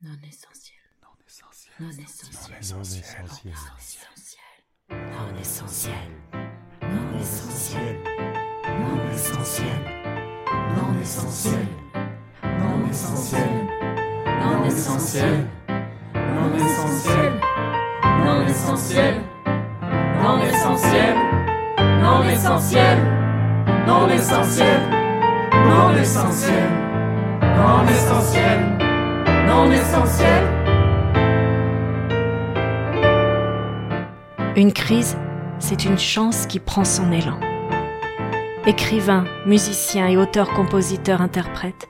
Non 0.00 0.16
essentiel. 0.22 0.78
Non 1.02 1.10
essentiel. 1.26 1.74
Non 1.80 1.90
essentiel. 1.98 2.54
Non 2.70 2.82
essentiel. 2.82 3.58
Non 5.10 5.34
essentiel. 5.40 6.06
Non 6.82 7.18
essentiel. 7.18 7.98
Non 8.78 9.10
essentiel. 9.10 9.82
Non 10.76 11.00
essentiel. 11.00 11.66
Non 12.44 12.86
essentiel. 12.86 13.58
Non 14.22 14.64
essentiel. 14.66 15.50
Non 16.14 16.54
essentiel. 16.54 17.40
Non 18.22 18.46
essentiel. 18.46 19.14
Non 20.22 20.42
essentiel. 20.44 21.14
Non 21.98 22.28
essentiel. 22.28 22.98
Non 23.86 24.10
essentiel. 24.10 24.78
Non 25.66 25.96
essentiel. 25.98 26.70
Non 27.56 27.88
essentiel. 27.88 28.87
Une 34.58 34.72
crise, 34.72 35.16
c'est 35.60 35.84
une 35.84 35.98
chance 35.98 36.46
qui 36.46 36.58
prend 36.58 36.84
son 36.84 37.12
élan. 37.12 37.38
Écrivains, 38.66 39.24
musiciens 39.46 40.08
et 40.08 40.16
auteurs-compositeurs 40.16 41.22
interprètes, 41.22 41.88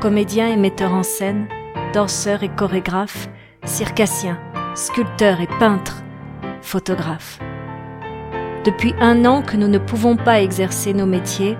comédiens 0.00 0.48
et 0.48 0.56
metteurs 0.56 0.92
en 0.92 1.02
scène, 1.02 1.48
danseurs 1.94 2.42
et 2.42 2.50
chorégraphes, 2.50 3.30
circassiens, 3.64 4.38
sculpteurs 4.74 5.40
et 5.40 5.48
peintres, 5.58 6.02
photographes. 6.60 7.38
Depuis 8.66 8.94
un 9.00 9.24
an 9.24 9.40
que 9.40 9.56
nous 9.56 9.68
ne 9.68 9.78
pouvons 9.78 10.16
pas 10.16 10.42
exercer 10.42 10.92
nos 10.92 11.06
métiers, 11.06 11.56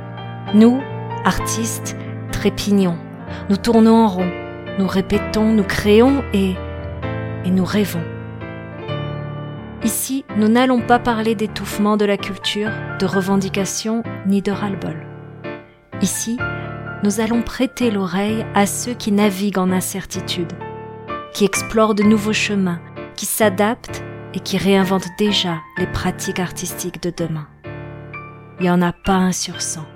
nous, 0.52 0.82
artistes, 1.24 1.96
trépignons, 2.32 2.98
nous 3.48 3.56
tournons 3.56 4.04
en 4.04 4.08
rond, 4.08 4.43
nous 4.78 4.86
répétons, 4.86 5.52
nous 5.52 5.64
créons 5.64 6.24
et, 6.32 6.54
et 7.44 7.50
nous 7.50 7.64
rêvons. 7.64 8.04
Ici, 9.84 10.24
nous 10.36 10.48
n'allons 10.48 10.80
pas 10.80 10.98
parler 10.98 11.34
d'étouffement 11.34 11.96
de 11.96 12.04
la 12.04 12.16
culture, 12.16 12.70
de 12.98 13.06
revendication 13.06 14.02
ni 14.26 14.42
de 14.42 14.50
ras-le-bol. 14.50 15.06
Ici, 16.00 16.38
nous 17.02 17.20
allons 17.20 17.42
prêter 17.42 17.90
l'oreille 17.90 18.46
à 18.54 18.66
ceux 18.66 18.94
qui 18.94 19.12
naviguent 19.12 19.58
en 19.58 19.70
incertitude, 19.70 20.52
qui 21.32 21.44
explorent 21.44 21.94
de 21.94 22.02
nouveaux 22.02 22.32
chemins, 22.32 22.80
qui 23.14 23.26
s'adaptent 23.26 24.02
et 24.32 24.40
qui 24.40 24.56
réinventent 24.56 25.10
déjà 25.18 25.58
les 25.78 25.86
pratiques 25.86 26.40
artistiques 26.40 27.02
de 27.02 27.12
demain. 27.16 27.46
Il 28.58 28.62
n'y 28.62 28.70
en 28.70 28.82
a 28.82 28.92
pas 28.92 29.14
un 29.14 29.32
sur 29.32 29.60
cent. 29.60 29.86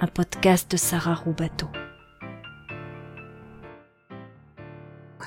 Un 0.00 0.06
podcast 0.06 0.70
de 0.70 0.76
Sarah 0.76 1.14
Roubateau. 1.14 1.68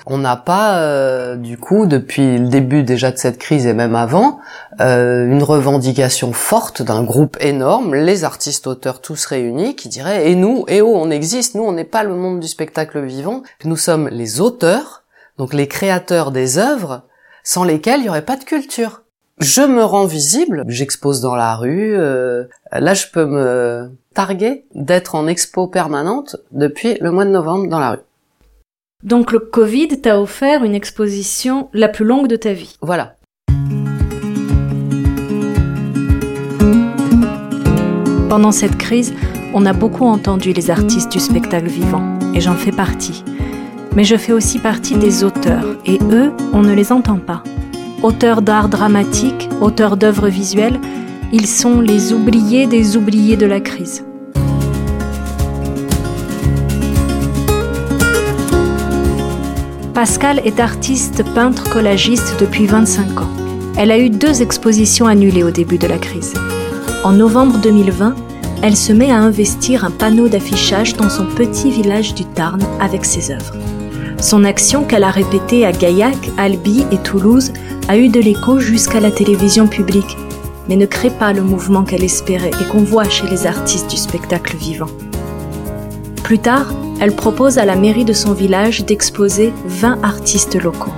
On 0.06 0.18
n'a 0.18 0.36
pas, 0.36 0.78
euh, 0.78 1.36
du 1.36 1.58
coup, 1.58 1.86
depuis 1.86 2.38
le 2.38 2.48
début 2.48 2.82
déjà 2.82 3.10
de 3.10 3.18
cette 3.18 3.38
crise 3.38 3.66
et 3.66 3.74
même 3.74 3.94
avant, 3.94 4.38
euh, 4.80 5.26
une 5.26 5.42
revendication 5.42 6.32
forte 6.32 6.82
d'un 6.82 7.02
groupe 7.02 7.36
énorme, 7.40 7.94
les 7.94 8.24
artistes 8.24 8.66
auteurs 8.66 9.00
tous 9.00 9.26
réunis, 9.26 9.76
qui 9.76 9.88
diraient 9.88 10.30
"Et 10.30 10.34
nous, 10.34 10.64
et 10.68 10.80
oh, 10.80 10.92
on 10.94 11.10
existe. 11.10 11.54
Nous, 11.54 11.62
on 11.62 11.72
n'est 11.72 11.84
pas 11.84 12.02
le 12.02 12.14
monde 12.14 12.40
du 12.40 12.48
spectacle 12.48 13.00
vivant. 13.00 13.42
Nous 13.64 13.76
sommes 13.76 14.08
les 14.08 14.40
auteurs, 14.40 15.02
donc 15.38 15.52
les 15.52 15.68
créateurs 15.68 16.30
des 16.30 16.58
œuvres, 16.58 17.02
sans 17.44 17.64
lesquels 17.64 18.00
il 18.00 18.04
n'y 18.04 18.08
aurait 18.08 18.22
pas 18.24 18.36
de 18.36 18.44
culture." 18.44 19.02
Je 19.38 19.62
me 19.62 19.82
rends 19.82 20.04
visible, 20.04 20.64
j'expose 20.68 21.22
dans 21.22 21.34
la 21.34 21.56
rue. 21.56 21.96
euh, 21.96 22.44
là, 22.72 22.92
je 22.92 23.06
peux 23.10 23.24
me 23.24 23.90
targuer 24.14 24.66
d'être 24.74 25.14
en 25.14 25.26
expo 25.26 25.66
permanente 25.66 26.36
depuis 26.52 26.98
le 27.00 27.10
mois 27.10 27.24
de 27.24 27.30
novembre 27.30 27.66
dans 27.68 27.78
la 27.78 27.92
rue. 27.92 28.00
Donc 29.02 29.32
le 29.32 29.38
Covid 29.38 29.88
t'a 30.02 30.20
offert 30.20 30.62
une 30.62 30.74
exposition 30.74 31.70
la 31.72 31.88
plus 31.88 32.04
longue 32.04 32.28
de 32.28 32.36
ta 32.36 32.52
vie. 32.52 32.76
Voilà. 32.82 33.16
Pendant 38.28 38.52
cette 38.52 38.76
crise, 38.76 39.14
on 39.54 39.64
a 39.64 39.72
beaucoup 39.72 40.04
entendu 40.04 40.52
les 40.52 40.70
artistes 40.70 41.10
du 41.10 41.18
spectacle 41.18 41.68
vivant, 41.68 42.18
et 42.34 42.40
j'en 42.40 42.54
fais 42.54 42.72
partie. 42.72 43.24
Mais 43.96 44.04
je 44.04 44.16
fais 44.16 44.32
aussi 44.32 44.58
partie 44.58 44.96
des 44.96 45.24
auteurs, 45.24 45.64
et 45.86 45.98
eux, 46.12 46.32
on 46.52 46.60
ne 46.60 46.74
les 46.74 46.92
entend 46.92 47.18
pas. 47.18 47.42
Auteurs 48.02 48.42
d'art 48.42 48.68
dramatique, 48.68 49.48
auteurs 49.62 49.96
d'œuvres 49.96 50.28
visuelles, 50.28 50.78
ils 51.32 51.46
sont 51.46 51.80
les 51.80 52.12
oubliés 52.12 52.66
des 52.66 52.98
oubliés 52.98 53.36
de 53.38 53.46
la 53.46 53.60
crise. 53.60 54.04
Pascal 60.00 60.40
est 60.46 60.60
artiste 60.60 61.22
peintre 61.34 61.68
collagiste 61.68 62.40
depuis 62.40 62.64
25 62.64 63.20
ans. 63.20 63.28
Elle 63.76 63.90
a 63.90 63.98
eu 63.98 64.08
deux 64.08 64.40
expositions 64.40 65.06
annulées 65.06 65.42
au 65.42 65.50
début 65.50 65.76
de 65.76 65.86
la 65.86 65.98
crise. 65.98 66.32
En 67.04 67.12
novembre 67.12 67.58
2020, 67.58 68.14
elle 68.62 68.76
se 68.76 68.94
met 68.94 69.10
à 69.10 69.18
investir 69.18 69.84
un 69.84 69.90
panneau 69.90 70.28
d'affichage 70.28 70.96
dans 70.96 71.10
son 71.10 71.26
petit 71.26 71.70
village 71.70 72.14
du 72.14 72.24
Tarn 72.24 72.62
avec 72.80 73.04
ses 73.04 73.30
œuvres. 73.30 73.54
Son 74.22 74.44
action 74.44 74.84
qu'elle 74.84 75.04
a 75.04 75.10
répétée 75.10 75.66
à 75.66 75.72
Gaillac, 75.72 76.30
Albi 76.38 76.86
et 76.90 77.02
Toulouse 77.02 77.52
a 77.86 77.98
eu 77.98 78.08
de 78.08 78.20
l'écho 78.20 78.58
jusqu'à 78.58 79.00
la 79.00 79.10
télévision 79.10 79.66
publique, 79.66 80.16
mais 80.66 80.76
ne 80.76 80.86
crée 80.86 81.10
pas 81.10 81.34
le 81.34 81.42
mouvement 81.42 81.82
qu'elle 81.82 82.04
espérait 82.04 82.52
et 82.58 82.68
qu'on 82.70 82.84
voit 82.84 83.10
chez 83.10 83.26
les 83.26 83.46
artistes 83.46 83.90
du 83.90 83.98
spectacle 83.98 84.56
vivant. 84.56 84.88
Plus 86.30 86.38
tard, 86.38 86.72
elle 87.00 87.16
propose 87.16 87.58
à 87.58 87.64
la 87.64 87.74
mairie 87.74 88.04
de 88.04 88.12
son 88.12 88.34
village 88.34 88.84
d'exposer 88.84 89.52
20 89.66 90.04
artistes 90.04 90.54
locaux. 90.54 90.92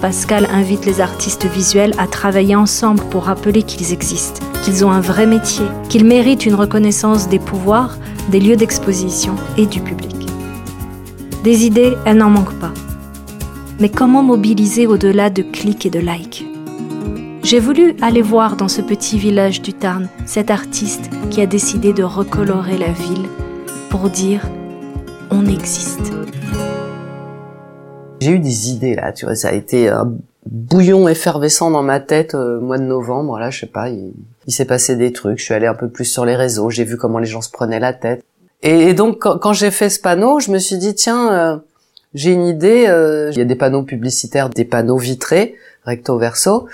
Pascal 0.00 0.48
invite 0.52 0.84
les 0.86 1.00
artistes 1.00 1.46
visuels 1.46 1.94
à 1.98 2.08
travailler 2.08 2.56
ensemble 2.56 3.04
pour 3.10 3.26
rappeler 3.26 3.62
qu'ils 3.62 3.92
existent, 3.92 4.44
qu'ils 4.64 4.84
ont 4.84 4.90
un 4.90 5.00
vrai 5.00 5.24
métier, 5.24 5.64
qu'ils 5.88 6.04
méritent 6.04 6.46
une 6.46 6.56
reconnaissance 6.56 7.28
des 7.28 7.38
pouvoirs, 7.38 7.96
des 8.28 8.40
lieux 8.40 8.56
d'exposition 8.56 9.36
et 9.56 9.66
du 9.66 9.78
public. 9.78 10.16
Des 11.44 11.64
idées, 11.64 11.94
elle 12.04 12.16
n'en 12.16 12.30
manque 12.30 12.58
pas. 12.58 12.72
Mais 13.78 13.88
comment 13.88 14.24
mobiliser 14.24 14.88
au-delà 14.88 15.30
de 15.30 15.42
clics 15.42 15.86
et 15.86 15.90
de 15.90 16.00
likes? 16.00 16.44
J'ai 17.52 17.60
voulu 17.60 17.94
aller 18.00 18.22
voir 18.22 18.56
dans 18.56 18.68
ce 18.68 18.80
petit 18.80 19.18
village 19.18 19.60
du 19.60 19.74
Tarn 19.74 20.08
cet 20.24 20.50
artiste 20.50 21.10
qui 21.28 21.42
a 21.42 21.46
décidé 21.46 21.92
de 21.92 22.02
recolorer 22.02 22.78
la 22.78 22.92
ville 22.92 23.26
pour 23.90 24.08
dire 24.08 24.48
on 25.30 25.44
existe. 25.44 26.14
J'ai 28.22 28.30
eu 28.30 28.38
des 28.38 28.70
idées 28.70 28.94
là, 28.94 29.12
tu 29.12 29.26
vois, 29.26 29.34
ça 29.34 29.48
a 29.48 29.52
été 29.52 29.90
un 29.90 30.14
bouillon 30.46 31.08
effervescent 31.08 31.70
dans 31.70 31.82
ma 31.82 32.00
tête 32.00 32.34
euh, 32.34 32.58
mois 32.58 32.78
de 32.78 32.84
novembre. 32.84 33.38
Là, 33.38 33.50
je 33.50 33.60
sais 33.60 33.66
pas, 33.66 33.90
il, 33.90 34.14
s'est 34.48 34.64
passé 34.64 34.96
des 34.96 35.12
trucs. 35.12 35.38
Je 35.38 35.44
suis 35.44 35.52
allé 35.52 35.66
un 35.66 35.74
peu 35.74 35.90
plus 35.90 36.06
sur 36.06 36.24
les 36.24 36.36
réseaux, 36.36 36.70
j'ai 36.70 36.84
vu 36.84 36.96
comment 36.96 37.18
les 37.18 37.26
gens 37.26 37.42
se 37.42 37.50
prenaient 37.50 37.80
la 37.80 37.92
tête. 37.92 38.24
Et, 38.62 38.94
donc, 38.94 39.18
quand, 39.18 39.36
quand 39.36 39.52
j'ai 39.52 39.70
fait 39.70 39.90
ce 39.90 40.00
panneau, 40.00 40.40
je 40.40 40.50
me 40.50 40.58
suis 40.58 40.78
dit 40.78 40.94
tiens, 40.94 41.30
euh, 41.30 41.56
j'ai 42.14 42.32
une 42.32 42.46
idée. 42.46 42.86
euh, 42.88 43.30
il 43.30 43.36
y 43.36 43.42
a 43.42 43.44
des 43.44 43.56
panneaux 43.56 43.82
publicitaires, 43.82 44.48
des 44.48 44.64
panneaux 44.64 44.96
vitrés, 44.96 45.54
recto 45.84 46.16
verso. 46.16 46.66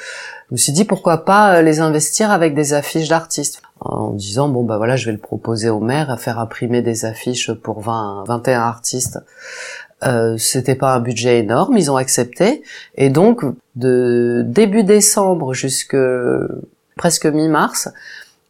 Je 0.48 0.54
me 0.54 0.56
suis 0.56 0.72
dit 0.72 0.84
pourquoi 0.84 1.25
pas 1.25 1.56
euh, 1.56 1.62
les 1.62 1.81
investir 1.81 2.31
avec 2.31 2.54
des 2.54 2.72
affiches 2.72 3.09
d'artistes. 3.09 3.60
En 3.81 4.10
disant 4.10 4.48
bon 4.48 4.64
bah 4.64 4.76
voilà 4.76 4.97
je 4.97 5.06
vais 5.06 5.12
le 5.12 5.19
proposer 5.19 5.69
au 5.69 5.78
maire 5.78 6.10
à 6.10 6.16
faire 6.16 6.38
imprimer 6.38 6.82
des 6.82 7.04
affiches 7.04 7.53
pour 7.53 7.81
20 7.81 8.25
21 8.26 8.60
artistes. 8.60 9.19
Euh, 10.04 10.36
c'était 10.38 10.75
pas 10.75 10.94
un 10.94 11.00
budget 11.00 11.38
énorme 11.38 11.76
ils 11.76 11.91
ont 11.91 11.97
accepté. 11.97 12.62
Et 12.97 13.10
donc 13.10 13.44
de 13.76 14.42
début 14.47 14.84
décembre 14.84 15.53
jusque 15.54 15.97
presque 16.97 17.26
mi-mars 17.26 17.91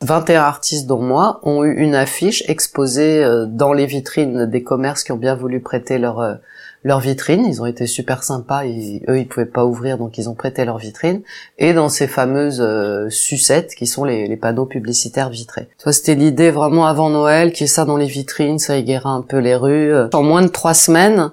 21 0.03 0.42
artistes 0.42 0.86
dont 0.86 1.03
moi 1.03 1.41
ont 1.42 1.65
eu 1.65 1.75
une 1.75 1.94
affiche 1.94 2.44
exposée 2.47 3.25
euh, 3.25 3.47
dans 3.47 3.72
les 3.72 3.86
vitrines 3.86 4.47
des 4.47 4.62
commerces 4.62 5.03
qui 5.03 5.12
ont 5.12 5.16
bien 5.16 5.34
voulu 5.34 5.60
prêter 5.60 5.98
leur 5.98 6.21
euh, 6.21 6.34
leur 6.84 7.01
vitrine, 7.01 7.45
ils 7.45 7.60
ont 7.60 7.66
été 7.66 7.86
super 7.86 8.22
sympas, 8.22 8.65
eux 8.65 9.19
ils 9.19 9.27
pouvaient 9.28 9.47
pas 9.47 9.65
ouvrir 9.65 9.98
donc 9.98 10.19
ils 10.19 10.28
ont 10.28 10.34
prêté 10.34 10.65
leur 10.65 10.78
vitrine 10.78 11.22
et 11.59 11.72
dans 11.72 11.89
ces 11.89 12.07
fameuses 12.07 12.60
euh, 12.60 13.10
sucettes 13.10 13.75
qui 13.75 13.86
sont 13.86 14.04
les, 14.04 14.28
les 14.28 14.36
panneaux 14.36 14.66
publicitaires 14.66 15.30
vitrés. 15.30 15.69
Ça 15.78 15.92
c'était 15.92 16.15
l'idée 16.15 16.51
vraiment 16.51 16.86
avant 16.86 17.10
Noël, 17.10 17.53
qui 17.53 17.65
est 17.65 17.69
ça 17.69 17.84
dans 17.84 17.97
les 17.97 18.07
vitrines, 18.07 18.59
ça 18.59 18.77
égayera 18.77 19.10
un 19.10 19.22
peu 19.22 19.39
les 19.39 19.57
rues. 19.57 19.92
En 20.13 20.22
moins 20.22 20.42
de 20.42 20.48
trois 20.48 20.75
semaines, 20.75 21.30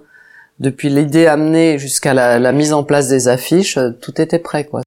depuis 0.60 0.90
l'idée 0.90 1.28
amenée 1.28 1.78
jusqu'à 1.78 2.14
la, 2.14 2.40
la 2.40 2.52
mise 2.52 2.74
en 2.74 2.84
place 2.84 3.10
des 3.10 3.28
affiches, 3.28 3.78
euh, 3.78 3.92
tout 3.92 4.22
était 4.22 4.40
prêt 4.40 4.64
quoi. 4.66 4.82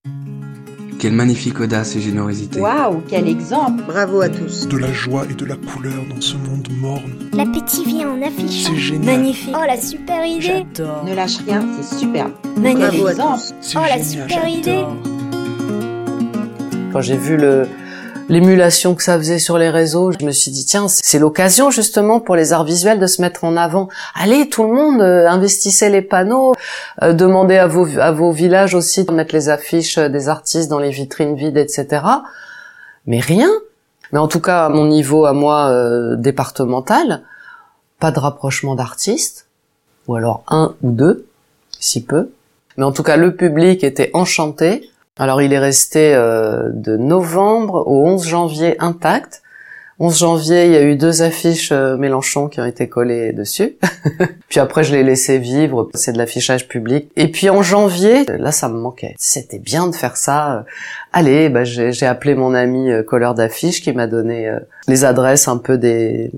Quelle 0.98 1.12
magnifique 1.12 1.60
audace 1.60 1.94
et 1.94 2.00
générosité. 2.00 2.58
Waouh, 2.60 3.02
quel 3.08 3.28
exemple 3.28 3.84
Bravo 3.86 4.20
à 4.20 4.28
tous. 4.28 4.66
De 4.66 4.76
la 4.78 4.92
joie 4.92 5.24
et 5.30 5.34
de 5.34 5.44
la 5.44 5.54
couleur 5.54 6.02
dans 6.12 6.20
ce 6.20 6.34
monde 6.34 6.66
morne. 6.80 7.12
L'appétit 7.34 7.84
vient 7.84 8.10
en 8.10 8.20
affichant. 8.22 8.70
C'est 8.72 8.76
génial. 8.80 9.16
Magnifique. 9.18 9.54
Oh 9.56 9.62
la 9.64 9.80
super 9.80 10.26
idée 10.26 10.64
J'adore. 10.74 11.04
Ne 11.04 11.14
lâche 11.14 11.38
rien, 11.46 11.64
c'est 11.80 11.98
superbe. 11.98 12.32
Magnifique. 12.56 12.78
Bravo 12.88 13.06
à 13.06 13.10
Exemple. 13.12 13.38
tous. 13.38 13.54
C'est 13.60 13.78
Oh 13.78 13.82
la 13.88 14.02
super 14.02 14.48
idée 14.48 14.84
Quand 16.92 17.00
j'ai 17.00 17.16
vu 17.16 17.36
le 17.36 17.68
l'émulation 18.28 18.94
que 18.94 19.02
ça 19.02 19.16
faisait 19.16 19.38
sur 19.38 19.58
les 19.58 19.70
réseaux, 19.70 20.12
je 20.12 20.24
me 20.24 20.30
suis 20.30 20.50
dit 20.50 20.64
tiens, 20.64 20.86
c'est 20.88 21.18
l'occasion 21.18 21.70
justement 21.70 22.20
pour 22.20 22.36
les 22.36 22.52
arts 22.52 22.64
visuels 22.64 23.00
de 23.00 23.06
se 23.06 23.22
mettre 23.22 23.44
en 23.44 23.56
avant. 23.56 23.88
Allez, 24.14 24.48
tout 24.48 24.64
le 24.64 24.72
monde, 24.72 25.00
euh, 25.00 25.28
investissez 25.28 25.88
les 25.88 26.02
panneaux, 26.02 26.54
euh, 27.02 27.12
demandez 27.12 27.56
à 27.56 27.66
vos, 27.66 27.86
à 27.98 28.12
vos 28.12 28.30
villages 28.32 28.74
aussi 28.74 29.04
de 29.04 29.12
mettre 29.12 29.34
les 29.34 29.48
affiches 29.48 29.98
des 29.98 30.28
artistes 30.28 30.68
dans 30.68 30.78
les 30.78 30.90
vitrines 30.90 31.36
vides, 31.36 31.56
etc. 31.56 32.02
Mais 33.06 33.20
rien. 33.20 33.50
Mais 34.12 34.18
en 34.18 34.28
tout 34.28 34.40
cas, 34.40 34.66
à 34.66 34.68
mon 34.68 34.86
niveau, 34.86 35.24
à 35.24 35.32
moi, 35.32 35.68
euh, 35.68 36.16
départemental, 36.16 37.22
pas 37.98 38.10
de 38.10 38.18
rapprochement 38.18 38.74
d'artistes, 38.74 39.46
ou 40.06 40.14
alors 40.14 40.44
un 40.48 40.74
ou 40.82 40.92
deux, 40.92 41.26
si 41.78 42.02
peu. 42.02 42.30
Mais 42.76 42.84
en 42.84 42.92
tout 42.92 43.02
cas, 43.02 43.16
le 43.16 43.34
public 43.34 43.84
était 43.84 44.10
enchanté. 44.14 44.88
Alors, 45.18 45.42
il 45.42 45.52
est 45.52 45.58
resté 45.58 46.14
euh, 46.14 46.70
de 46.72 46.96
novembre 46.96 47.86
au 47.86 48.06
11 48.06 48.26
janvier 48.26 48.76
intact. 48.80 49.42
11 50.00 50.16
janvier, 50.16 50.66
il 50.66 50.72
y 50.72 50.76
a 50.76 50.82
eu 50.82 50.94
deux 50.94 51.22
affiches 51.22 51.72
euh, 51.72 51.96
Mélenchon 51.96 52.46
qui 52.46 52.60
ont 52.60 52.64
été 52.64 52.88
collées 52.88 53.32
dessus. 53.32 53.78
puis 54.48 54.60
après, 54.60 54.84
je 54.84 54.92
l'ai 54.92 55.02
laissé 55.02 55.38
vivre. 55.38 55.88
C'est 55.94 56.12
de 56.12 56.18
l'affichage 56.18 56.68
public. 56.68 57.10
Et 57.16 57.28
puis 57.28 57.50
en 57.50 57.62
janvier, 57.62 58.24
là, 58.26 58.52
ça 58.52 58.68
me 58.68 58.78
manquait. 58.78 59.16
C'était 59.18 59.58
bien 59.58 59.88
de 59.88 59.94
faire 59.94 60.16
ça. 60.16 60.64
Allez, 61.12 61.48
bah, 61.48 61.64
j'ai 61.64 62.06
appelé 62.06 62.36
mon 62.36 62.54
ami 62.54 62.92
euh, 62.92 63.02
colleur 63.02 63.34
d'affiches 63.34 63.82
qui 63.82 63.92
m'a 63.92 64.06
donné 64.06 64.48
euh, 64.48 64.60
les 64.86 65.04
adresses 65.04 65.48
un 65.48 65.58
peu 65.58 65.78
des, 65.78 66.30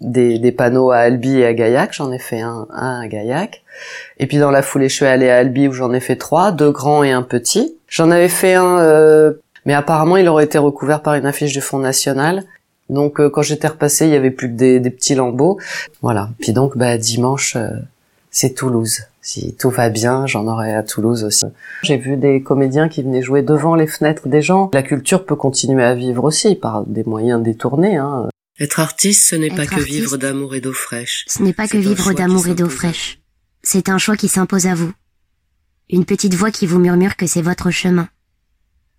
des, 0.00 0.38
des 0.38 0.52
panneaux 0.52 0.92
à 0.92 0.98
Albi 0.98 1.40
et 1.40 1.46
à 1.46 1.54
Gaillac. 1.54 1.92
J'en 1.94 2.12
ai 2.12 2.20
fait 2.20 2.40
un, 2.40 2.68
un 2.70 3.00
à 3.00 3.08
Gaillac. 3.08 3.64
Et 4.20 4.28
puis 4.28 4.38
dans 4.38 4.52
la 4.52 4.62
foulée, 4.62 4.88
je 4.88 4.94
suis 4.94 5.06
allée 5.06 5.28
à 5.28 5.38
Albi 5.38 5.66
où 5.66 5.72
j'en 5.72 5.92
ai 5.92 6.00
fait 6.00 6.16
trois, 6.16 6.52
deux 6.52 6.70
grands 6.70 7.02
et 7.02 7.10
un 7.10 7.22
petit. 7.22 7.77
J'en 7.88 8.10
avais 8.10 8.28
fait 8.28 8.54
un, 8.54 8.78
euh, 8.78 9.32
mais 9.64 9.74
apparemment 9.74 10.16
il 10.16 10.28
aurait 10.28 10.44
été 10.44 10.58
recouvert 10.58 11.02
par 11.02 11.14
une 11.14 11.26
affiche 11.26 11.52
du 11.52 11.60
Front 11.60 11.78
National. 11.78 12.44
Donc 12.90 13.20
euh, 13.20 13.28
quand 13.28 13.42
j'étais 13.42 13.68
repassée, 13.68 14.06
il 14.06 14.12
y 14.12 14.16
avait 14.16 14.30
plus 14.30 14.48
que 14.48 14.54
des, 14.54 14.80
des 14.80 14.90
petits 14.90 15.14
lambeaux. 15.14 15.58
Voilà. 16.02 16.30
Puis 16.40 16.52
donc 16.52 16.76
bah, 16.76 16.96
dimanche, 16.98 17.56
euh, 17.56 17.68
c'est 18.30 18.54
Toulouse. 18.54 19.00
Si 19.20 19.54
tout 19.54 19.70
va 19.70 19.90
bien, 19.90 20.26
j'en 20.26 20.46
aurai 20.46 20.74
à 20.74 20.82
Toulouse 20.82 21.24
aussi. 21.24 21.44
J'ai 21.82 21.98
vu 21.98 22.16
des 22.16 22.42
comédiens 22.42 22.88
qui 22.88 23.02
venaient 23.02 23.20
jouer 23.20 23.42
devant 23.42 23.74
les 23.74 23.86
fenêtres 23.86 24.28
des 24.28 24.40
gens. 24.40 24.70
La 24.72 24.82
culture 24.82 25.26
peut 25.26 25.36
continuer 25.36 25.84
à 25.84 25.94
vivre 25.94 26.24
aussi 26.24 26.54
par 26.54 26.84
des 26.86 27.04
moyens 27.04 27.42
détournés. 27.42 27.96
Hein. 27.96 28.28
Être 28.58 28.80
artiste, 28.80 29.28
ce 29.28 29.36
n'est 29.36 29.50
pas 29.50 29.66
que 29.66 29.80
vivre 29.80 30.16
d'amour 30.16 30.54
et 30.54 30.60
d'eau 30.60 30.72
fraîche. 30.72 31.24
Ce 31.28 31.42
n'est 31.42 31.52
pas 31.52 31.68
que 31.68 31.76
vivre 31.76 32.12
d'amour 32.12 32.46
et 32.48 32.54
d'eau 32.54 32.68
fraîche. 32.68 33.20
C'est 33.62 33.88
un 33.88 33.98
choix 33.98 34.16
qui 34.16 34.28
s'impose 34.28 34.66
à 34.66 34.74
vous. 34.74 34.92
Une 35.90 36.04
petite 36.04 36.34
voix 36.34 36.50
qui 36.50 36.66
vous 36.66 36.78
murmure 36.78 37.16
que 37.16 37.26
c'est 37.26 37.40
votre 37.40 37.70
chemin. 37.70 38.10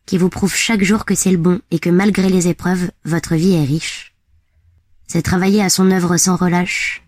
Qui 0.08 0.18
vous 0.18 0.30
prouve 0.30 0.56
chaque 0.56 0.84
jour 0.84 1.06
que 1.06 1.14
c'est 1.14 1.32
le 1.32 1.38
bon 1.38 1.62
et 1.70 1.78
que 1.78 1.92
malgré 1.92 2.30
les 2.30 2.48
épreuves, 2.48 2.90
votre 3.06 3.36
vie 3.36 3.54
est 3.54 3.64
riche. 3.64 4.16
C'est 5.08 5.22
travailler 5.22 5.62
à 5.62 5.70
son 5.70 5.92
œuvre 5.92 6.18
sans 6.18 6.36
relâche. 6.36 7.04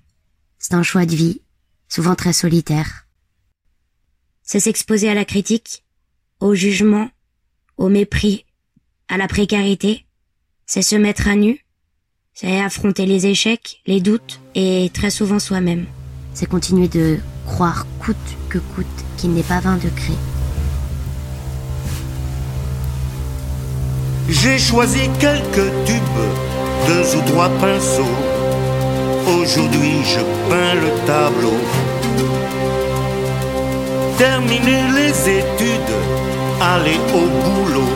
C'est 0.59 0.75
un 0.75 0.83
choix 0.83 1.07
de 1.07 1.15
vie, 1.15 1.41
souvent 1.87 2.13
très 2.13 2.33
solitaire. 2.33 3.07
C'est 4.43 4.59
s'exposer 4.59 5.09
à 5.09 5.15
la 5.15 5.25
critique, 5.25 5.83
au 6.39 6.53
jugement, 6.53 7.09
au 7.77 7.89
mépris, 7.89 8.45
à 9.07 9.17
la 9.17 9.27
précarité. 9.27 10.05
C'est 10.67 10.83
se 10.83 10.95
mettre 10.95 11.27
à 11.27 11.35
nu. 11.35 11.65
C'est 12.33 12.61
affronter 12.61 13.07
les 13.07 13.25
échecs, 13.25 13.81
les 13.87 13.99
doutes 13.99 14.41
et 14.53 14.91
très 14.93 15.09
souvent 15.09 15.39
soi-même. 15.39 15.87
C'est 16.35 16.47
continuer 16.47 16.87
de 16.87 17.17
croire 17.45 17.85
coûte 17.99 18.15
que 18.49 18.57
coûte 18.57 18.85
qu'il 19.17 19.31
n'est 19.31 19.43
pas 19.43 19.59
vain 19.59 19.75
de 19.75 19.89
créer. 19.89 20.17
J'ai 24.29 24.57
choisi 24.57 25.09
quelques 25.19 25.71
tubes, 25.85 26.21
deux 26.87 27.15
ou 27.17 27.21
trois 27.27 27.49
pinceaux. 27.59 28.15
Aujourd'hui, 29.27 30.03
je 30.05 30.19
peins 30.49 30.75
le 30.75 31.05
tableau. 31.05 31.57
Terminer 34.17 34.83
les 34.95 35.39
études, 35.39 35.95
aller 36.61 36.97
au 37.13 37.27
boulot. 37.43 37.89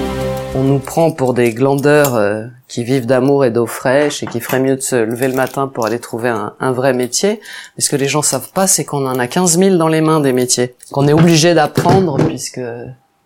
On 0.55 0.63
nous 0.63 0.79
prend 0.79 1.11
pour 1.11 1.33
des 1.33 1.53
glandeurs 1.53 2.15
euh, 2.15 2.45
qui 2.67 2.83
vivent 2.83 3.05
d'amour 3.05 3.45
et 3.45 3.51
d'eau 3.51 3.65
fraîche 3.67 4.23
et 4.23 4.25
qui 4.27 4.39
feraient 4.39 4.59
mieux 4.59 4.75
de 4.75 4.81
se 4.81 4.95
lever 4.95 5.27
le 5.27 5.35
matin 5.35 5.67
pour 5.67 5.85
aller 5.85 5.99
trouver 5.99 6.29
un, 6.29 6.53
un 6.59 6.71
vrai 6.71 6.93
métier. 6.93 7.39
Mais 7.77 7.83
ce 7.83 7.89
que 7.89 7.95
les 7.95 8.07
gens 8.07 8.21
savent 8.21 8.51
pas, 8.51 8.67
c'est 8.67 8.85
qu'on 8.85 9.05
en 9.05 9.19
a 9.19 9.27
15 9.27 9.59
000 9.59 9.75
dans 9.77 9.87
les 9.87 10.01
mains 10.01 10.19
des 10.19 10.33
métiers. 10.33 10.75
Qu'on 10.91 11.07
est 11.07 11.13
obligé 11.13 11.53
d'apprendre 11.53 12.17
puisque 12.25 12.61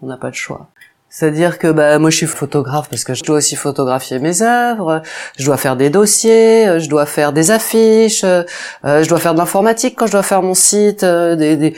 on 0.02 0.08
n'a 0.08 0.18
pas 0.18 0.30
de 0.30 0.36
choix. 0.36 0.68
C'est-à-dire 1.12 1.58
que 1.58 1.72
bah 1.72 1.98
moi 1.98 2.12
je 2.12 2.18
suis 2.18 2.28
photographe 2.28 2.88
parce 2.88 3.04
que 3.04 3.16
je 3.16 3.24
dois 3.24 3.38
aussi 3.38 3.56
photographier 3.56 4.20
mes 4.20 4.44
œuvres, 4.44 5.02
je 5.40 5.46
dois 5.46 5.58
faire 5.58 5.76
des 5.76 5.90
dossiers, 5.90 6.80
je 6.80 6.88
dois 6.88 7.08
faire 7.08 7.34
des 7.34 7.50
affiches, 7.50 8.24
euh, 8.24 8.44
je 8.84 9.10
dois 9.10 9.18
faire 9.18 9.34
de 9.34 9.40
l'informatique 9.40 9.96
quand 9.98 10.06
je 10.06 10.12
dois 10.12 10.22
faire 10.22 10.44
mon 10.44 10.54
site, 10.54 11.04
euh, 11.04 11.36
des, 11.36 11.58
des... 11.58 11.72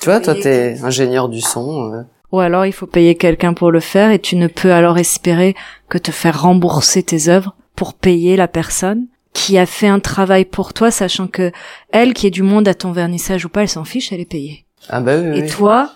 tu 0.00 0.06
vois, 0.06 0.18
toi 0.18 0.34
t'es 0.34 0.76
ingénieur 0.82 1.28
du 1.28 1.40
son. 1.40 1.92
euh. 1.92 2.02
Ou 2.34 2.40
alors 2.40 2.66
il 2.66 2.72
faut 2.72 2.88
payer 2.88 3.14
quelqu'un 3.14 3.54
pour 3.54 3.70
le 3.70 3.78
faire 3.78 4.10
et 4.10 4.18
tu 4.18 4.34
ne 4.34 4.48
peux 4.48 4.72
alors 4.72 4.98
espérer 4.98 5.54
que 5.88 5.98
te 5.98 6.10
faire 6.10 6.42
rembourser 6.42 7.04
tes 7.04 7.28
œuvres 7.28 7.54
pour 7.76 7.94
payer 7.94 8.34
la 8.34 8.48
personne 8.48 9.06
qui 9.32 9.56
a 9.56 9.66
fait 9.66 9.86
un 9.86 10.00
travail 10.00 10.44
pour 10.44 10.74
toi, 10.74 10.90
sachant 10.90 11.28
que 11.28 11.52
elle, 11.92 12.12
qui 12.12 12.26
est 12.26 12.32
du 12.32 12.42
monde 12.42 12.66
à 12.66 12.74
ton 12.74 12.90
vernissage 12.90 13.44
ou 13.44 13.48
pas, 13.48 13.62
elle 13.62 13.68
s'en 13.68 13.84
fiche, 13.84 14.10
elle 14.10 14.18
est 14.18 14.28
payée. 14.28 14.66
Ah 14.88 14.98
bah 14.98 15.16
oui. 15.16 15.38
Et 15.38 15.42
oui. 15.42 15.48
toi, 15.48 15.92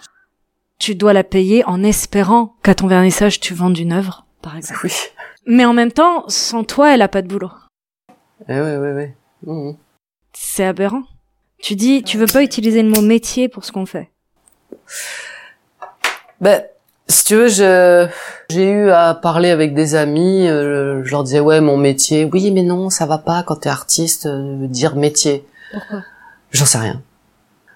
tu 0.79 0.95
dois 0.95 1.13
la 1.13 1.25
payer 1.25 1.65
en 1.65 1.83
espérant 1.83 2.55
qu'à 2.63 2.77
ton 2.77 2.87
vernissage 2.87 3.41
tu 3.41 3.53
vendes 3.53 3.77
une 3.77 3.93
œuvre, 3.93 4.25
par 4.41 4.57
exemple. 4.57 4.83
Oui. 4.85 4.93
Mais 5.45 5.65
en 5.65 5.73
même 5.73 5.91
temps, 5.91 6.23
sans 6.29 6.63
toi, 6.63 6.95
elle 6.95 7.03
a 7.03 7.09
pas 7.09 7.23
de 7.23 7.27
boulot. 7.27 7.51
Eh 8.49 8.61
oui, 8.61 8.77
oui, 8.77 8.89
oui. 8.95 9.53
Mhm. 9.53 9.77
C'est 10.35 10.67
aberrant. 10.67 11.03
Tu 11.61 11.75
dis, 11.75 12.05
tu 12.05 12.17
veux 12.17 12.27
pas 12.27 12.45
utiliser 12.45 12.85
le 12.85 12.91
mot 12.91 13.03
métier 13.03 13.49
pour 13.49 13.65
ce 13.65 13.73
qu'on 13.73 13.87
fait. 13.87 14.13
Ben, 16.41 16.63
si 17.09 17.25
tu 17.25 17.35
veux, 17.37 17.49
je 17.49 18.07
j'ai 18.51 18.71
eu 18.71 18.91
à 18.91 19.15
parler 19.15 19.51
avec 19.51 19.75
des 19.75 19.95
amis. 19.95 20.47
euh, 20.49 21.03
je 21.05 21.11
leur 21.11 21.25
disais 21.25 21.41
ouais, 21.41 21.61
mon 21.61 21.77
métier. 21.77 22.29
Oui, 22.33 22.51
mais 22.51 22.63
non, 22.63 22.91
ça 22.91 23.07
va 23.07 23.19
pas 23.19 23.43
quand 23.43 23.57
t'es 23.57 23.69
artiste 23.69 24.27
euh, 24.27 24.67
dire 24.67 24.95
métier. 24.97 25.45
Pourquoi? 25.73 26.03
J'en 26.53 26.65
sais 26.65 26.79
rien. 26.79 27.01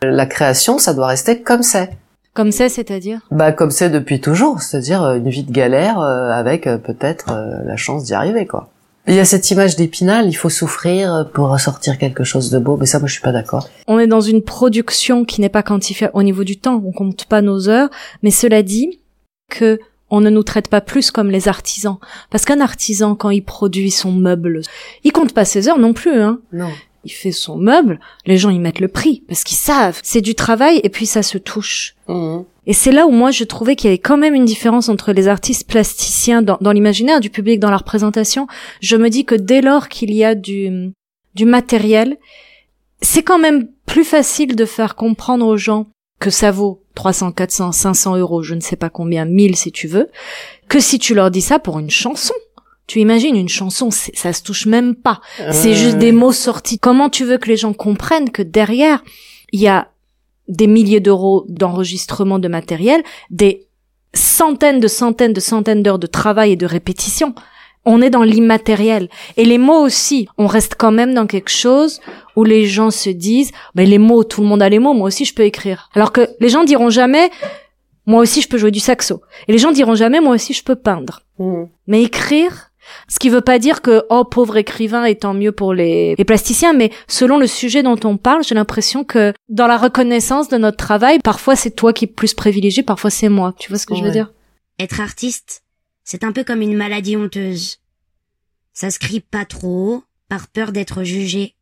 La 0.03 0.27
création, 0.27 0.79
ça 0.79 0.95
doit 0.95 1.07
rester 1.07 1.43
comme 1.43 1.63
c'est. 1.63 1.91
Comme 2.35 2.53
ça, 2.53 2.69
c'est-à-dire? 2.69 3.21
Bah 3.31 3.53
comme 3.53 3.71
c'est 3.71 3.91
depuis 3.91 4.21
toujours, 4.21 4.63
c'est-à-dire 4.63 5.03
euh, 5.03 5.17
une 5.17 5.29
vie 5.29 5.45
de 5.45 5.53
galère 5.53 6.01
euh, 6.01 6.31
avec 6.31 6.65
peut-être 6.65 7.27
la 7.65 7.77
chance 7.77 8.05
d'y 8.05 8.15
arriver 8.15 8.47
quoi. 8.47 8.69
Il 9.09 9.15
y 9.15 9.19
a 9.19 9.25
cette 9.25 9.51
image 9.51 9.75
d'épinal, 9.75 10.29
il 10.29 10.35
faut 10.35 10.49
souffrir 10.49 11.29
pour 11.35 11.49
ressortir 11.49 11.99
quelque 11.99 12.23
chose 12.23 12.51
de 12.51 12.59
beau, 12.59 12.77
mais 12.77 12.87
ça 12.87 13.01
moi 13.01 13.09
je 13.09 13.15
suis 13.15 13.23
pas 13.23 13.33
d'accord. 13.33 13.69
On 13.89 13.99
est 13.99 14.07
dans 14.07 14.21
une 14.21 14.43
production 14.43 15.25
qui 15.25 15.41
n'est 15.41 15.49
pas 15.49 15.65
quantifiable 15.65 16.13
au 16.15 16.23
niveau 16.23 16.45
du 16.45 16.57
temps, 16.57 16.81
on 16.87 16.93
compte 16.93 17.25
pas 17.25 17.43
nos 17.43 17.69
heures, 17.69 17.91
mais 18.23 18.31
cela 18.31 18.63
dit 18.63 19.01
que 19.49 19.81
on 20.09 20.21
ne 20.21 20.31
nous 20.31 20.43
traite 20.43 20.69
pas 20.69 20.83
plus 20.83 21.11
comme 21.11 21.31
les 21.31 21.49
artisans. 21.49 21.97
Parce 22.31 22.45
qu'un 22.45 22.61
artisan, 22.61 23.15
quand 23.15 23.31
il 23.31 23.43
produit 23.43 23.91
son 23.91 24.13
meuble, 24.13 24.61
il 25.05 25.11
compte 25.11 25.33
pas 25.33 25.47
ses 25.47 25.69
heures 25.69 25.79
non 25.79 25.95
plus, 25.95 26.21
hein. 26.21 26.39
Non. 26.53 26.71
Il 27.05 27.11
fait 27.11 27.33
son 27.33 27.57
meuble, 27.57 27.99
les 28.27 28.37
gens 28.37 28.51
y 28.51 28.59
mettent 28.59 28.79
le 28.79 28.89
prix, 28.89 29.25
parce 29.27 29.43
qu'ils 29.43 29.57
savent. 29.57 29.99
C'est 30.05 30.21
du 30.21 30.35
travail, 30.35 30.81
et 30.85 30.91
puis 30.91 31.07
ça 31.07 31.23
se 31.23 31.39
touche. 31.39 31.97
Mhm. 32.09 32.45
Et 32.67 32.73
c'est 32.73 32.93
là 32.93 33.07
où 33.07 33.11
moi 33.11 33.31
je 33.31 33.45
trouvais 33.45 33.75
qu'il 33.75 33.89
y 33.91 33.93
avait 33.93 33.99
quand 33.99 34.17
même 34.17 34.35
une 34.35 34.45
différence 34.45 34.89
entre 34.89 35.13
les 35.13 35.27
artistes 35.29 35.69
plasticiens 35.69 36.43
dans, 36.43 36.59
dans 36.61 36.73
l'imaginaire 36.73 37.21
du 37.21 37.29
public, 37.31 37.59
dans 37.59 37.71
la 37.71 37.77
représentation. 37.79 38.47
Je 38.81 38.97
me 38.97 39.11
dis 39.11 39.25
que 39.25 39.35
dès 39.35 39.61
lors 39.63 39.89
qu'il 39.89 40.13
y 40.15 40.25
a 40.25 40.35
du, 40.35 40.93
du 41.35 41.45
matériel, 41.45 42.19
c'est 43.01 43.23
quand 43.25 43.39
même 43.39 43.69
plus 43.87 44.05
facile 44.05 44.55
de 44.55 44.65
faire 44.65 44.95
comprendre 44.95 45.47
aux 45.47 45.57
gens 45.57 45.87
que 46.21 46.31
ça 46.31 46.53
vaut 46.53 46.85
300, 46.95 47.33
400, 47.33 47.73
500 47.73 48.17
euros, 48.17 48.43
je 48.43 48.55
ne 48.55 48.61
sais 48.61 48.77
pas 48.77 48.91
combien, 48.91 49.25
1000 49.25 49.57
si 49.57 49.73
tu 49.73 49.89
veux, 49.89 50.09
que 50.69 50.79
si 50.79 51.01
tu 51.01 51.15
leur 51.15 51.31
dis 51.33 51.41
ça 51.41 51.59
pour 51.59 51.81
une 51.81 51.91
chanson. 51.91 52.35
Tu 52.87 53.01
imagines 53.01 53.35
une 53.37 53.49
chanson, 53.49 53.91
ça 53.91 54.33
se 54.33 54.43
touche 54.43 54.67
même 54.67 54.95
pas. 54.95 55.21
C'est 55.51 55.71
Euh, 55.73 55.75
juste 55.75 55.99
des 55.99 56.13
mots 56.13 56.33
sortis. 56.33 56.79
Comment 56.79 57.11
tu 57.11 57.25
veux 57.25 57.39
que 57.39 57.49
les 57.49 57.57
gens 57.57 57.73
comprennent 57.73 58.31
que 58.31 58.43
derrière, 58.43 59.03
il 59.53 59.61
y 59.61 59.69
a 59.69 59.89
des 60.49 60.67
milliers 60.67 61.01
d'euros 61.01 61.45
d'enregistrement 61.49 62.39
de 62.39 62.49
matériel, 62.49 63.03
des 63.31 63.69
centaines 64.15 64.81
de 64.81 64.89
centaines 64.89 65.33
de 65.33 65.41
centaines 65.41 65.83
d'heures 65.83 65.99
de 65.99 66.07
travail 66.07 66.53
et 66.53 66.57
de 66.57 66.67
répétition. 66.67 67.35
On 67.85 68.01
est 68.01 68.11
dans 68.11 68.23
l'immatériel. 68.23 69.09
Et 69.37 69.45
les 69.45 69.59
mots 69.59 69.81
aussi, 69.81 70.29
on 70.39 70.47
reste 70.47 70.77
quand 70.79 70.93
même 70.93 71.15
dans 71.15 71.27
quelque 71.27 71.51
chose 71.51 72.01
où 72.37 72.45
les 72.45 72.67
gens 72.67 72.91
se 72.91 73.11
disent, 73.11 73.51
ben 73.75 73.89
les 73.89 73.99
mots, 73.99 74.23
tout 74.23 74.41
le 74.41 74.47
monde 74.47 74.63
a 74.63 74.69
les 74.69 74.79
mots, 74.79 74.95
moi 74.95 75.09
aussi 75.09 75.25
je 75.25 75.35
peux 75.35 75.43
écrire. 75.43 75.91
Alors 75.95 76.13
que 76.13 76.29
les 76.39 76.49
gens 76.49 76.63
diront 76.63 76.91
jamais, 76.91 77.31
moi 78.07 78.21
aussi 78.21 78.41
je 78.41 78.49
peux 78.49 78.59
jouer 78.59 78.71
du 78.71 78.81
saxo. 78.81 79.23
Et 79.49 79.53
les 79.53 79.59
gens 79.59 79.73
diront 79.73 79.97
jamais, 79.97 80.21
moi 80.21 80.35
aussi 80.35 80.53
je 80.53 80.63
peux 80.63 80.77
peindre. 80.77 81.23
Mhm. 81.39 81.69
Mais 81.89 82.03
écrire, 82.03 82.72
ce 83.09 83.19
qui 83.19 83.29
veut 83.29 83.41
pas 83.41 83.59
dire 83.59 83.83
que, 83.83 84.05
oh, 84.11 84.25
pauvre 84.25 84.57
écrivain, 84.57 85.05
et 85.05 85.17
tant 85.17 85.35
mieux 85.35 85.53
pour 85.53 85.75
les, 85.75 86.15
les 86.17 86.25
plasticiens, 86.25 86.73
mais 86.73 86.91
selon 87.09 87.39
le 87.39 87.47
sujet 87.47 87.83
dont 87.83 87.99
on 88.05 88.17
parle, 88.17 88.45
j'ai 88.45 88.55
l'impression 88.55 89.05
que 89.05 89.33
dans 89.49 89.67
la 89.67 89.79
reconnaissance 89.79 90.49
de 90.49 90.59
notre 90.59 90.77
travail, 90.77 91.19
parfois 91.19 91.57
c'est 91.57 91.71
toi 91.71 91.93
qui 91.93 92.05
es 92.05 92.09
plus 92.09 92.35
privilégié, 92.35 92.83
parfois 92.83 93.11
c'est 93.11 93.29
moi. 93.29 93.55
Tu 93.59 93.69
vois 93.69 93.79
ce 93.79 93.87
que 93.87 93.95
je 93.95 94.03
veux 94.03 94.11
dire? 94.11 94.33
Être 94.79 95.01
artiste, 95.01 95.63
c'est 96.05 96.25
un 96.25 96.33
peu 96.33 96.45
comme 96.45 96.63
une 96.63 96.77
maladie 96.77 97.17
honteuse. 97.17 97.79
Ça 98.73 98.91
se 98.91 98.99
crie 98.99 99.21
pas 99.21 99.45
trop 99.45 99.69
haut, 99.69 100.05
par 100.29 100.49
peur 100.49 100.73
d'être 100.73 101.05
jugé, 101.05 101.55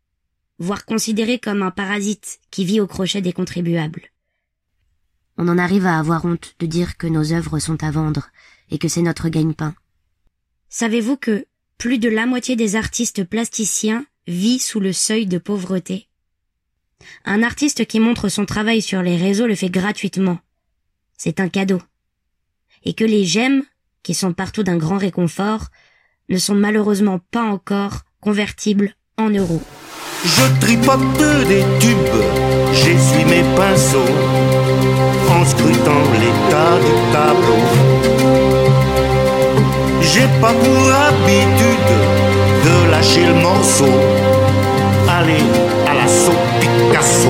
voire 0.58 0.84
considéré 0.84 1.38
comme 1.38 1.62
un 1.62 1.70
parasite 1.70 2.38
qui 2.50 2.64
vit 2.64 2.80
au 2.80 2.86
crochet 2.86 3.20
des 3.20 3.32
contribuables. 3.32 4.10
On 5.36 5.48
en 5.48 5.58
arrive 5.58 5.86
à 5.86 5.98
avoir 5.98 6.24
honte 6.24 6.54
de 6.60 6.66
dire 6.66 6.96
que 6.96 7.06
nos 7.06 7.32
œuvres 7.32 7.58
sont 7.58 7.82
à 7.82 7.90
vendre 7.90 8.28
et 8.70 8.78
que 8.78 8.88
c'est 8.88 9.02
notre 9.02 9.28
gagne-pain. 9.28 9.74
Savez-vous 10.72 11.16
que 11.16 11.46
plus 11.78 11.98
de 11.98 12.08
la 12.08 12.26
moitié 12.26 12.54
des 12.54 12.76
artistes 12.76 13.24
plasticiens 13.24 14.06
vit 14.28 14.60
sous 14.60 14.78
le 14.78 14.92
seuil 14.92 15.26
de 15.26 15.38
pauvreté? 15.38 16.08
Un 17.24 17.42
artiste 17.42 17.86
qui 17.86 17.98
montre 17.98 18.28
son 18.28 18.46
travail 18.46 18.80
sur 18.80 19.02
les 19.02 19.16
réseaux 19.16 19.48
le 19.48 19.56
fait 19.56 19.68
gratuitement. 19.68 20.38
C'est 21.16 21.40
un 21.40 21.48
cadeau. 21.48 21.82
Et 22.84 22.94
que 22.94 23.04
les 23.04 23.24
j'aime, 23.24 23.64
qui 24.04 24.14
sont 24.14 24.32
partout 24.32 24.62
d'un 24.62 24.76
grand 24.76 24.98
réconfort, 24.98 25.66
ne 26.28 26.38
sont 26.38 26.54
malheureusement 26.54 27.18
pas 27.32 27.42
encore 27.42 28.02
convertibles 28.20 28.94
en 29.16 29.28
euros. 29.28 29.62
Je 30.24 30.60
tripote 30.60 31.18
des 31.48 31.64
tubes, 31.80 32.74
j'essuie 32.74 33.24
mes 33.24 33.42
pinceaux 33.56 34.14
en 35.30 35.44
scrutant 35.44 36.02
l'état 36.12 36.78
du 36.78 37.12
tableau. 37.12 37.99
J'ai 40.12 40.26
pas 40.40 40.52
pour 40.52 40.84
de 42.64 42.90
lâcher 42.90 43.26
le 43.26 43.34
morceau. 43.34 43.84
Allez 45.08 45.44
à 45.86 45.94
Picasso. 46.60 47.28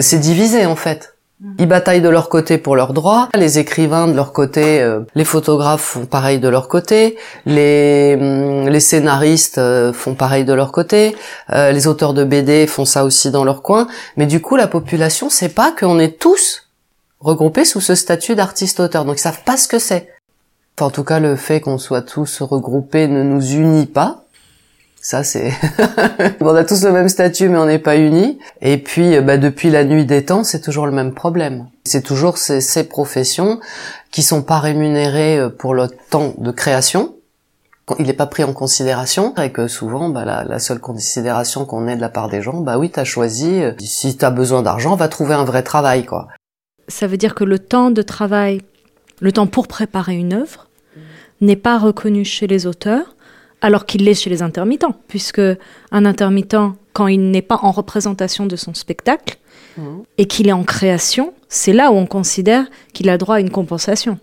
C'est 0.00 0.18
divisé 0.18 0.66
en 0.66 0.76
fait. 0.76 1.14
Ils 1.58 1.66
bataillent 1.66 2.02
de 2.02 2.10
leur 2.10 2.28
côté 2.28 2.58
pour 2.58 2.76
leurs 2.76 2.92
droits, 2.92 3.30
les 3.34 3.58
écrivains 3.58 4.06
de 4.08 4.12
leur 4.12 4.32
côté, 4.32 4.82
euh, 4.82 5.00
les 5.14 5.24
photographes 5.24 5.82
font 5.82 6.04
pareil 6.04 6.40
de 6.40 6.48
leur 6.48 6.68
côté, 6.68 7.16
les, 7.46 8.16
hum, 8.20 8.78
scénaristes 8.80 9.58
euh, 9.58 9.92
font 9.92 10.14
pareil 10.14 10.44
de 10.44 10.52
leur 10.52 10.72
côté, 10.72 11.16
euh, 11.52 11.70
les 11.70 11.86
auteurs 11.86 12.12
de 12.12 12.24
BD 12.24 12.66
font 12.66 12.84
ça 12.84 13.04
aussi 13.04 13.30
dans 13.30 13.44
leur 13.44 13.62
coin, 13.62 13.86
mais 14.16 14.26
du 14.26 14.42
coup 14.42 14.56
la 14.56 14.66
population 14.66 15.30
sait 15.30 15.48
pas 15.48 15.70
qu'on 15.70 16.00
est 16.00 16.18
tous 16.18 16.68
regroupés 17.20 17.64
sous 17.64 17.80
ce 17.80 17.94
statut 17.94 18.34
d'artiste-auteur, 18.34 19.04
donc 19.04 19.18
ils 19.18 19.22
savent 19.22 19.44
pas 19.44 19.56
ce 19.56 19.68
que 19.68 19.78
c'est. 19.78 20.08
En 20.80 20.90
tout 20.90 21.04
cas, 21.04 21.18
le 21.20 21.36
fait 21.36 21.60
qu'on 21.60 21.78
soit 21.78 22.02
tous 22.02 22.42
regroupés 22.42 23.08
ne 23.08 23.22
nous 23.22 23.52
unit 23.54 23.86
pas. 23.86 24.24
Ça, 25.00 25.22
c'est... 25.24 25.52
on 26.40 26.54
a 26.54 26.64
tous 26.64 26.84
le 26.84 26.92
même 26.92 27.08
statut, 27.08 27.48
mais 27.48 27.58
on 27.58 27.66
n'est 27.66 27.78
pas 27.78 27.96
unis. 27.96 28.38
Et 28.60 28.78
puis, 28.78 29.16
euh, 29.16 29.22
bah, 29.22 29.38
depuis 29.38 29.70
la 29.70 29.84
nuit 29.84 30.04
des 30.04 30.24
temps, 30.24 30.44
c'est 30.44 30.60
toujours 30.60 30.86
le 30.86 30.92
même 30.92 31.14
problème. 31.14 31.66
C'est 31.84 32.02
toujours 32.02 32.36
ces, 32.36 32.60
ces 32.60 32.84
professions 32.84 33.60
qui 34.10 34.22
sont 34.22 34.42
pas 34.42 34.58
rémunérées 34.58 35.38
euh, 35.38 35.48
pour 35.48 35.74
le 35.74 35.88
temps 36.10 36.34
de 36.38 36.50
création. 36.50 37.14
Il 37.98 38.06
n'est 38.06 38.12
pas 38.12 38.26
pris 38.26 38.44
en 38.44 38.52
considération 38.52 39.34
et 39.36 39.50
que 39.50 39.66
souvent, 39.66 40.10
bah, 40.10 40.24
la, 40.24 40.44
la 40.44 40.58
seule 40.58 40.80
considération 40.80 41.64
qu'on 41.64 41.88
ait 41.88 41.96
de 41.96 42.02
la 42.02 42.10
part 42.10 42.28
des 42.28 42.42
gens, 42.42 42.60
bah 42.60 42.76
oui, 42.76 42.90
t'as 42.90 43.04
choisi. 43.04 43.62
euh, 43.62 43.72
Si 43.80 44.16
t'as 44.16 44.30
besoin 44.30 44.62
d'argent, 44.62 44.94
va 44.94 45.08
trouver 45.08 45.34
un 45.34 45.44
vrai 45.44 45.62
travail, 45.62 46.04
quoi. 46.04 46.28
Ça 46.88 47.06
veut 47.06 47.16
dire 47.16 47.34
que 47.34 47.44
le 47.44 47.58
temps 47.58 47.90
de 47.90 48.02
travail, 48.02 48.60
le 49.20 49.32
temps 49.32 49.46
pour 49.46 49.68
préparer 49.68 50.16
une 50.16 50.34
œuvre, 50.34 50.67
n'est 51.40 51.56
pas 51.56 51.78
reconnu 51.78 52.24
chez 52.24 52.46
les 52.46 52.66
auteurs, 52.66 53.14
alors 53.60 53.86
qu'il 53.86 54.04
l'est 54.04 54.14
chez 54.14 54.30
les 54.30 54.42
intermittents, 54.42 54.96
puisque 55.08 55.40
un 55.90 56.04
intermittent, 56.04 56.56
quand 56.92 57.06
il 57.06 57.30
n'est 57.30 57.42
pas 57.42 57.58
en 57.62 57.70
représentation 57.70 58.46
de 58.46 58.56
son 58.56 58.74
spectacle 58.74 59.38
et 60.16 60.26
qu'il 60.26 60.48
est 60.48 60.52
en 60.52 60.64
création, 60.64 61.32
c'est 61.48 61.72
là 61.72 61.92
où 61.92 61.94
on 61.94 62.06
considère 62.06 62.66
qu'il 62.92 63.08
a 63.08 63.18
droit 63.18 63.36
à 63.36 63.40
une 63.40 63.50
compensation. 63.50 64.18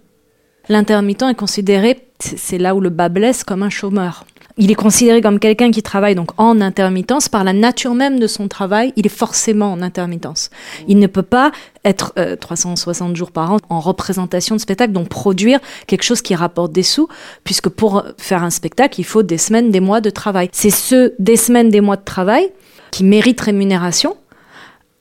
L'intermittent 0.68 1.24
est 1.24 1.36
considéré, 1.36 2.08
c'est 2.20 2.38
c'est 2.38 2.58
là 2.58 2.76
où 2.76 2.82
le 2.82 2.90
bas 2.90 3.10
blesse, 3.10 3.44
comme 3.44 3.64
un 3.64 3.70
chômeur. 3.70 4.26
Il 4.58 4.72
est 4.72 4.76
considéré 4.76 5.20
comme 5.20 5.38
quelqu'un 5.40 5.70
qui 5.70 5.84
travaille 5.84 6.16
donc 6.16 6.30
en 6.38 6.62
intermittence 6.62 7.28
par 7.28 7.44
la 7.44 7.52
nature 7.52 7.94
même 7.94 8.20
de 8.20 8.28
son 8.28 8.48
travail. 8.48 8.94
Il 8.96 9.06
est 9.06 9.10
forcément 9.10 9.72
en 9.74 9.82
intermittence. 9.82 10.50
Il 10.88 10.98
ne 10.98 11.08
peut 11.08 11.24
pas 11.24 11.52
être 11.84 12.14
euh, 12.18 12.38
360 12.38 13.18
jours 13.18 13.32
par 13.32 13.52
an 13.52 13.58
en 13.70 13.82
représentation 13.82 14.56
de 14.56 14.62
spectacle, 14.62 14.94
donc 14.94 15.10
produire 15.10 15.60
quelque 15.88 16.04
chose 16.04 16.22
qui 16.22 16.36
rapporte 16.36 16.72
des 16.72 16.84
sous, 16.84 17.10
puisque 17.44 17.68
pour 17.68 18.06
faire 18.18 18.44
un 18.44 18.50
spectacle, 18.50 19.00
il 19.02 19.04
faut 19.04 19.24
des 19.24 19.38
semaines, 19.38 19.72
des 19.72 19.82
mois 19.82 20.00
de 20.00 20.10
travail. 20.10 20.48
C'est 20.54 20.70
ce 20.70 21.14
des 21.20 21.36
semaines, 21.36 21.70
des 21.70 21.82
mois 21.82 21.98
de 21.98 22.06
travail 22.06 22.50
qui 22.92 23.04
méritent 23.04 23.42
rémunération. 23.42 24.16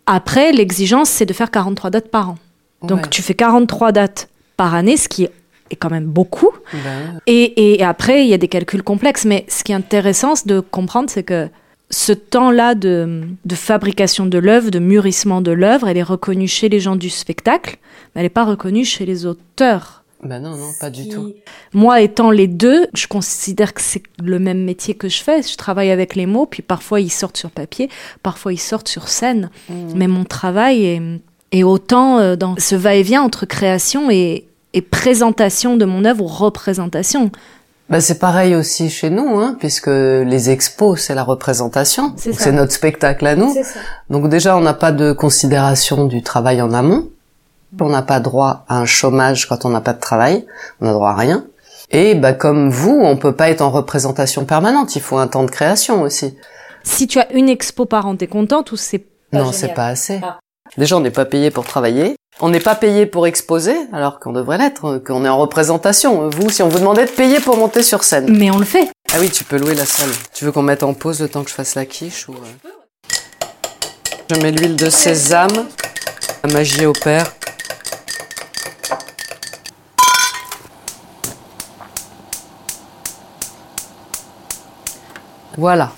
Après, 0.07 0.51
l'exigence, 0.53 1.09
c'est 1.11 1.27
de 1.27 1.33
faire 1.33 1.51
43 1.53 1.91
dates 1.91 2.09
par 2.09 2.31
an. 2.31 2.39
Donc 2.83 3.03
Ouais. 3.03 3.09
tu 3.09 3.23
fais 3.23 3.35
43 3.35 3.93
dates 3.93 4.29
par 4.57 4.75
année, 4.75 4.97
ce 4.97 5.09
qui 5.09 5.25
est 5.25 5.31
est 5.71 5.77
quand 5.77 5.91
même 5.91 6.05
beaucoup. 6.07 6.51
Ben, 6.73 7.21
Et, 7.27 7.75
et 7.75 7.83
après, 7.83 8.25
il 8.25 8.29
y 8.29 8.35
a 8.35 8.39
des 8.39 8.49
calculs 8.49 8.83
complexes. 8.83 9.25
Mais 9.25 9.45
ce 9.49 9.65
qui 9.65 9.73
est 9.73 9.77
intéressant 9.77 10.35
de 10.47 10.61
comprendre, 10.61 11.11
c'est 11.11 11.23
que 11.23 11.49
ce 11.91 12.13
temps-là 12.13 12.75
de, 12.75 13.23
de 13.45 13.55
fabrication 13.55 14.27
de 14.27 14.39
l'œuvre, 14.39 14.71
de 14.71 14.79
mûrissement 14.79 15.41
de 15.41 15.53
l'œuvre, 15.53 15.89
elle 15.89 15.99
est 15.99 16.03
reconnue 16.03 16.49
chez 16.49 16.69
les 16.69 16.81
gens 16.81 16.97
du 16.97 17.11
spectacle, 17.11 17.79
mais 18.15 18.21
elle 18.21 18.27
n'est 18.27 18.31
pas 18.31 18.45
reconnue 18.45 18.85
chez 18.85 19.07
les 19.07 19.27
auteurs. 19.27 20.03
ben 20.23 20.41
non, 20.41 20.57
non, 20.57 20.71
pas 20.81 20.91
du 20.91 21.09
tout. 21.09 21.35
Moi, 21.75 22.01
étant 22.01 22.31
les 22.31 22.49
deux, 22.49 22.87
je 22.95 23.07
considère 23.07 23.75
que 23.75 23.83
c'est 23.83 24.03
le 24.23 24.39
même 24.39 24.65
métier 24.65 24.95
que 24.95 25.09
je 25.09 25.23
fais. 25.23 25.43
Je 25.43 25.57
travaille 25.57 25.91
avec 25.91 26.15
les 26.15 26.27
mots, 26.27 26.47
puis 26.47 26.63
parfois 26.63 27.01
ils 27.01 27.11
sortent 27.11 27.37
sur 27.37 27.51
papier, 27.51 27.91
parfois 28.23 28.53
ils 28.55 28.59
sortent 28.59 28.89
sur 28.89 29.09
scène. 29.09 29.51
Mais 29.95 30.09
mon 30.09 30.25
travail 30.25 30.85
est, 30.87 31.03
est 31.53 31.63
autant 31.63 32.19
euh, 32.19 32.37
dans 32.37 32.57
ce 32.59 32.75
va-et-vient 32.75 33.23
entre 33.23 33.45
création 33.47 34.11
et, 34.11 34.47
et 34.75 34.83
présentation 34.83 35.77
de 35.77 35.87
mon 35.87 36.05
œuvre 36.05 36.25
ou 36.25 36.27
représentation. 36.27 37.31
Bah, 37.89 38.01
c'est 38.01 38.19
pareil 38.19 38.55
aussi 38.55 38.91
chez 38.91 39.11
nous, 39.11 39.39
hein, 39.39 39.57
puisque 39.59 39.89
les 39.89 40.51
expos, 40.51 41.01
c'est 41.01 41.15
la 41.15 41.23
représentation. 41.23 42.15
C'est 42.17 42.53
notre 42.53 42.73
spectacle 42.73 43.27
à 43.27 43.37
nous. 43.37 43.55
Donc 44.11 44.29
déjà, 44.29 44.57
on 44.57 44.61
n'a 44.61 44.75
pas 44.75 44.93
de 44.93 45.13
considération 45.13 46.07
du 46.07 46.23
travail 46.23 46.61
en 46.61 46.73
amont. 46.73 47.09
On 47.81 47.89
n'a 47.89 48.03
pas 48.03 48.21
droit 48.21 48.65
à 48.69 48.79
un 48.79 48.87
chômage 48.87 49.49
quand 49.49 49.65
on 49.65 49.71
n'a 49.71 49.81
pas 49.81 49.93
de 49.93 50.01
travail. 50.01 50.47
On 50.81 50.87
n'a 50.87 50.93
droit 50.93 51.11
à 51.11 51.17
rien. 51.17 51.45
Et 51.91 52.15
bah, 52.15 52.33
comme 52.33 52.71
vous, 52.71 52.99
on 53.03 53.17
peut 53.17 53.35
pas 53.35 53.51
être 53.51 53.61
en 53.61 53.71
représentation 53.71 54.45
permanente. 54.45 54.97
Il 54.97 55.03
faut 55.03 55.19
un 55.19 55.27
temps 55.27 55.45
de 55.45 55.51
création 55.51 56.03
aussi. 56.03 56.37
Si 56.83 57.07
tu 57.07 57.19
as 57.19 57.31
une 57.33 57.49
expo 57.49 57.85
par 57.85 58.07
an, 58.07 58.17
t'es 58.17 58.27
contente 58.27 58.73
ou 58.73 58.77
c'est 58.77 58.99
pas 59.31 59.39
non, 59.39 59.53
c'est 59.53 59.75
pas 59.75 59.89
assez. 59.89 60.21
Ah. 60.23 60.39
Déjà, 60.79 60.97
on 60.97 61.01
n'est 61.01 61.11
pas 61.11 61.25
payé 61.25 61.51
pour 61.51 61.65
travailler. 61.65 62.17
On 62.41 62.49
n'est 62.49 62.61
pas 62.61 62.75
payé 62.75 63.07
pour 63.07 63.29
exposer, 63.29 63.77
alors 63.93 64.19
qu'on 64.19 64.33
devrait 64.33 64.59
l'être, 64.59 64.85
euh, 64.87 64.99
qu'on 64.99 65.25
est 65.25 65.29
en 65.29 65.39
représentation. 65.39 66.29
Vous, 66.31 66.51
si 66.51 66.65
on 66.65 66.69
vous 66.69 66.81
demandait 66.81 67.07
de 67.07 67.11
payer 67.11 67.39
pour 67.39 67.57
monter 67.57 67.85
sur 67.85 68.03
scène. 68.03 68.37
Mais 68.37 68.51
on 68.51 68.59
le 68.59 68.65
fait. 68.65 68.91
Ah 69.13 69.19
oui, 69.21 69.31
tu 69.31 69.45
peux 69.45 69.57
louer 69.57 69.77
la 69.77 69.87
salle. 69.87 70.11
Tu 70.33 70.45
veux 70.45 70.51
qu'on 70.51 70.63
mette 70.63 70.83
en 70.83 70.95
pause 70.95 71.21
le 71.21 71.29
temps 71.29 71.45
que 71.45 71.51
je 71.51 71.55
fasse 71.55 71.77
la 71.77 71.87
quiche 71.87 72.29
ou 72.29 72.33
euh 72.33 73.09
Je 74.33 74.41
mets 74.43 74.51
l'huile 74.51 74.75
de 74.75 74.91
sésame. 74.91 75.69
La 76.43 76.53
magie 76.53 76.87
opère. 76.87 77.33
Voilà. 85.57 85.93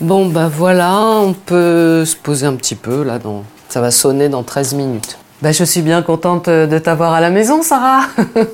Bon 0.00 0.26
bah 0.26 0.48
voilà, 0.48 0.96
on 0.98 1.32
peut 1.32 2.04
se 2.04 2.16
poser 2.16 2.46
un 2.46 2.56
petit 2.56 2.74
peu 2.74 3.04
là 3.04 3.20
dans 3.20 3.44
ça 3.72 3.80
va 3.80 3.90
sonner 3.90 4.28
dans 4.28 4.42
13 4.42 4.74
minutes. 4.74 5.16
Bah 5.40 5.50
je 5.50 5.64
suis 5.64 5.80
bien 5.80 6.02
contente 6.02 6.46
euh, 6.48 6.66
de 6.66 6.78
t'avoir 6.78 7.14
à 7.14 7.22
la 7.22 7.30
maison 7.30 7.62
Sarah. 7.62 8.06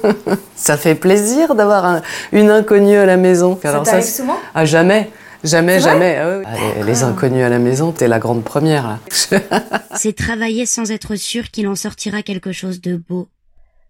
ça 0.55 0.77
fait 0.77 0.95
plaisir 0.95 1.57
d'avoir 1.57 1.85
un- 1.85 2.03
une 2.31 2.51
inconnue 2.51 2.97
à 2.97 3.05
la 3.05 3.17
maison. 3.17 3.59
Alors 3.65 3.85
ça, 3.85 4.01
c'est- 4.01 4.23
souvent 4.23 4.39
ah, 4.55 4.65
jamais, 4.65 5.11
jamais, 5.43 5.81
jamais. 5.81 6.17
Ah, 6.19 6.39
oui. 6.39 6.45
Ah, 6.47 6.55
les, 6.79 6.85
les 6.85 7.03
inconnus 7.03 7.45
à 7.45 7.49
la 7.49 7.59
maison, 7.59 7.91
t'es 7.91 8.07
la 8.07 8.21
grande 8.21 8.45
première 8.45 8.87
là. 8.87 8.99
C'est 9.97 10.15
travailler 10.15 10.67
sans 10.67 10.93
être 10.93 11.17
sûr 11.17 11.51
qu'il 11.51 11.67
en 11.67 11.75
sortira 11.75 12.23
quelque 12.23 12.53
chose 12.53 12.81
de 12.81 12.95
beau, 12.97 13.29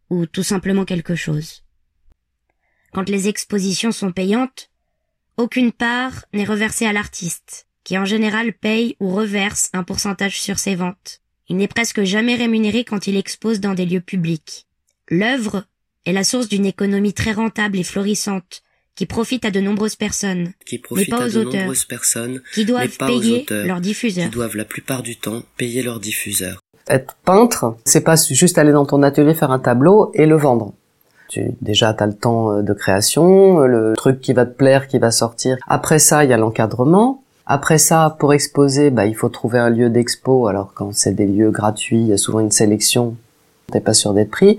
ou 0.09 0.25
tout 0.25 0.43
simplement 0.43 0.87
quelque 0.87 1.15
chose. 1.15 1.63
Quand 2.95 3.07
les 3.11 3.29
expositions 3.29 3.93
sont 3.93 4.13
payantes, 4.13 4.71
aucune 5.37 5.73
part 5.73 6.25
n'est 6.33 6.47
reversée 6.47 6.87
à 6.87 6.95
l'artiste, 6.95 7.67
qui 7.89 7.97
en 7.97 8.05
général 8.05 8.53
paye 8.53 8.97
ou 9.01 9.09
reverse 9.09 9.71
un 9.73 9.83
pourcentage 9.83 10.39
sur 10.43 10.59
ses 10.59 10.75
ventes. 10.75 11.23
Il 11.49 11.57
n'est 11.57 11.69
presque 11.69 12.03
jamais 12.03 12.35
rémunéré 12.35 12.85
quand 12.85 13.07
il 13.07 13.17
expose 13.17 13.61
dans 13.61 13.73
des 13.73 13.87
lieux 13.87 14.03
publics. 14.03 14.67
L'œuvre 15.09 15.65
est 16.05 16.13
la 16.13 16.23
source 16.23 16.51
d'une 16.51 16.67
économie 16.67 17.15
très 17.15 17.33
rentable 17.33 17.79
et 17.79 17.83
florissante, 17.83 18.61
qui 18.95 19.07
profite 19.07 19.47
à 19.47 19.51
de 19.51 19.61
nombreuses 19.61 19.97
personnes, 19.97 20.53
qui 20.67 20.77
profitent 20.77 21.09
pas 21.09 21.29
aux 21.29 21.31
de 21.31 21.39
auteurs, 21.39 21.61
nombreuses 21.61 21.87
personnes, 21.87 22.43
qui 22.53 22.67
doivent 22.67 22.95
pas 22.99 23.07
payer 23.07 23.41
auteurs, 23.41 23.67
leurs 23.67 23.81
diffuseurs. 23.81 24.29
doivent 24.29 24.57
la 24.59 24.67
plupart 24.67 25.03
du 25.03 25.17
temps 25.17 25.41
payer 25.57 25.83
leurs 25.83 25.99
diffuseurs. 25.99 26.61
Être 26.91 27.17
peintre, 27.25 27.79
c'est 27.87 28.05
pas 28.05 28.17
juste 28.17 28.59
aller 28.59 28.73
dans 28.73 28.85
ton 28.85 29.03
atelier 29.03 29.33
faire 29.33 29.51
un 29.51 29.61
tableau 29.61 30.11
et 30.13 30.27
le 30.27 30.37
vendre. 30.37 30.75
Tu, 31.31 31.53
déjà, 31.63 31.95
t'as 31.95 32.07
le 32.07 32.15
temps 32.15 32.53
euh, 32.53 32.63
de 32.63 32.75
création, 32.75 33.61
le 33.61 33.95
truc 33.97 34.21
qui 34.21 34.35
va 34.35 34.45
te 34.45 34.55
plaire, 34.55 34.89
qui 34.89 34.99
va 34.99 35.11
sortir. 35.11 35.57
Après 35.67 35.99
ça, 35.99 36.25
il 36.25 36.29
y 36.29 36.35
a 36.35 36.37
l'encadrement. 36.37 37.23
Après 37.51 37.79
ça, 37.79 38.15
pour 38.19 38.35
exposer, 38.35 38.91
bah, 38.91 39.07
il 39.07 39.17
faut 39.17 39.31
trouver 39.31 39.59
un 39.59 39.71
lieu 39.71 39.89
d'expo. 39.89 40.49
Alors, 40.49 40.73
quand 40.75 40.95
c'est 40.95 41.15
des 41.15 41.27
lieux 41.27 41.51
gratuits, 41.51 41.99
il 41.99 42.07
y 42.09 42.13
a 42.13 42.19
souvent 42.19 42.41
une 42.41 42.51
sélection. 42.51 43.17
T'es 43.73 43.81
pas 43.81 43.95
sûr 43.95 44.13
d'être 44.13 44.31
pris. 44.31 44.59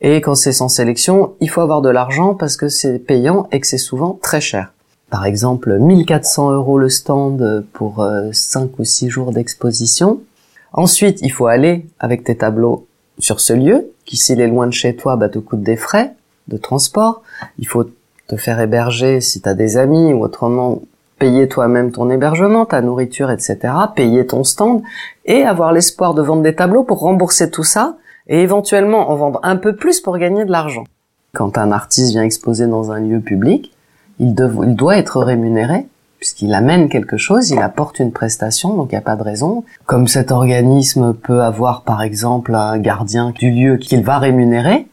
Et 0.00 0.22
quand 0.22 0.34
c'est 0.34 0.52
sans 0.52 0.70
sélection, 0.70 1.34
il 1.40 1.50
faut 1.50 1.60
avoir 1.60 1.82
de 1.82 1.90
l'argent 1.90 2.34
parce 2.34 2.56
que 2.56 2.68
c'est 2.68 2.98
payant 2.98 3.48
et 3.52 3.60
que 3.60 3.66
c'est 3.66 3.76
souvent 3.76 4.18
très 4.22 4.40
cher. 4.40 4.72
Par 5.10 5.26
exemple, 5.26 5.78
1400 5.78 6.52
euros 6.52 6.78
le 6.78 6.88
stand 6.88 7.66
pour 7.74 8.08
5 8.32 8.78
ou 8.78 8.84
6 8.84 9.10
jours 9.10 9.32
d'exposition. 9.32 10.22
Ensuite, 10.72 11.20
il 11.20 11.30
faut 11.30 11.46
aller 11.46 11.84
avec 12.00 12.24
tes 12.24 12.36
tableaux 12.36 12.86
sur 13.18 13.40
ce 13.40 13.52
lieu, 13.52 13.92
qui 14.06 14.16
s'il 14.16 14.40
est 14.40 14.48
loin 14.48 14.66
de 14.66 14.72
chez 14.72 14.96
toi, 14.96 15.16
bah, 15.16 15.28
te 15.28 15.38
coûte 15.38 15.62
des 15.62 15.76
frais 15.76 16.14
de 16.48 16.56
transport. 16.56 17.22
Il 17.58 17.68
faut 17.68 17.84
te 18.26 18.36
faire 18.36 18.58
héberger 18.58 19.20
si 19.20 19.42
tu 19.42 19.48
as 19.50 19.54
des 19.54 19.76
amis 19.76 20.14
ou 20.14 20.22
autrement 20.22 20.80
payer 21.22 21.46
toi-même 21.46 21.92
ton 21.92 22.10
hébergement, 22.10 22.64
ta 22.64 22.82
nourriture, 22.82 23.30
etc., 23.30 23.58
payer 23.94 24.26
ton 24.26 24.42
stand 24.42 24.82
et 25.24 25.44
avoir 25.44 25.70
l'espoir 25.70 26.14
de 26.14 26.22
vendre 26.22 26.42
des 26.42 26.56
tableaux 26.56 26.82
pour 26.82 26.98
rembourser 26.98 27.48
tout 27.48 27.62
ça 27.62 27.94
et 28.26 28.42
éventuellement 28.42 29.08
en 29.08 29.14
vendre 29.14 29.38
un 29.44 29.54
peu 29.54 29.76
plus 29.76 30.00
pour 30.00 30.18
gagner 30.18 30.44
de 30.44 30.50
l'argent. 30.50 30.82
Quand 31.32 31.58
un 31.58 31.70
artiste 31.70 32.10
vient 32.10 32.24
exposer 32.24 32.66
dans 32.66 32.90
un 32.90 32.98
lieu 32.98 33.20
public, 33.20 33.70
il, 34.18 34.34
doit 34.34 34.98
être 34.98 35.22
rémunéré 35.22 35.86
puisqu'il 36.18 36.54
amène 36.54 36.88
quelque 36.88 37.16
chose, 37.16 37.50
il 37.50 37.60
apporte 37.60 38.00
une 38.00 38.10
prestation, 38.10 38.74
donc 38.74 38.90
il 38.90 38.96
n'y 38.96 38.98
a 38.98 39.02
pas 39.02 39.14
de 39.14 39.22
raison. 39.22 39.62
Comme 39.86 40.08
cet 40.08 40.32
organisme 40.32 41.14
peut 41.14 41.42
avoir 41.42 41.82
par 41.82 42.02
exemple 42.02 42.52
un 42.56 42.78
gardien 42.78 43.30
du 43.30 43.52
lieu 43.52 43.76
qu'il 43.76 44.02
va 44.02 44.18
rémunérer, 44.18 44.88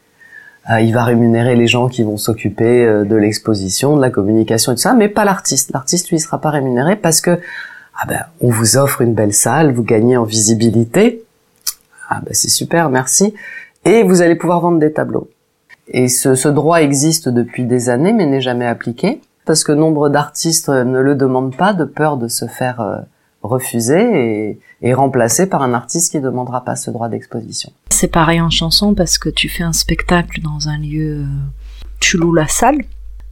il 0.77 0.93
va 0.93 1.03
rémunérer 1.03 1.55
les 1.55 1.67
gens 1.67 1.89
qui 1.89 2.03
vont 2.03 2.17
s'occuper 2.17 2.85
euh, 2.85 3.03
de 3.03 3.15
l'exposition, 3.15 3.95
de 3.97 4.01
la 4.01 4.11
communication 4.11 4.71
et 4.71 4.75
tout 4.75 4.81
ça, 4.81 4.93
mais 4.93 5.09
pas 5.09 5.25
l'artiste. 5.25 5.71
L'artiste 5.73 6.09
lui 6.11 6.19
sera 6.19 6.39
pas 6.39 6.51
rémunéré 6.51 6.95
parce 6.95 7.21
que 7.21 7.39
ah 8.01 8.05
ben 8.07 8.19
on 8.39 8.49
vous 8.49 8.77
offre 8.77 9.01
une 9.01 9.13
belle 9.13 9.33
salle, 9.33 9.73
vous 9.73 9.83
gagnez 9.83 10.15
en 10.15 10.25
visibilité. 10.25 11.23
Ah 12.07 12.21
ben 12.23 12.33
c'est 12.33 12.49
super, 12.49 12.89
merci. 12.89 13.33
Et 13.83 14.03
vous 14.03 14.21
allez 14.21 14.35
pouvoir 14.35 14.61
vendre 14.61 14.79
des 14.79 14.93
tableaux. 14.93 15.29
Et 15.87 16.07
ce, 16.07 16.47
droit 16.47 16.81
existe 16.81 17.29
depuis 17.29 17.63
des 17.63 17.89
années 17.89 18.13
mais 18.13 18.27
n'est 18.27 18.41
jamais 18.41 18.67
appliqué 18.67 19.21
parce 19.45 19.63
que 19.63 19.71
nombre 19.71 20.09
d'artistes 20.09 20.69
ne 20.69 20.99
le 20.99 21.15
demandent 21.15 21.55
pas 21.55 21.73
de 21.73 21.83
peur 21.83 22.17
de 22.17 22.27
se 22.27 22.45
faire 22.45 22.79
euh, 22.81 22.97
refuser 23.41 24.49
et, 24.51 24.59
et 24.83 24.93
remplacé 24.93 25.47
par 25.47 25.63
un 25.63 25.73
artiste 25.73 26.11
qui 26.11 26.19
demandera 26.19 26.63
pas 26.63 26.75
ce 26.75 26.91
droit 26.91 27.09
d'exposition. 27.09 27.71
C'est 27.99 28.07
pareil 28.07 28.39
en 28.39 28.49
chanson 28.49 28.93
parce 28.95 29.17
que 29.17 29.27
tu 29.27 29.49
fais 29.49 29.63
un 29.63 29.73
spectacle 29.73 30.39
dans 30.39 30.69
un 30.69 30.77
lieu, 30.77 31.17
euh, 31.17 31.25
tu 31.99 32.15
loues 32.15 32.33
la 32.33 32.47
salle. 32.47 32.85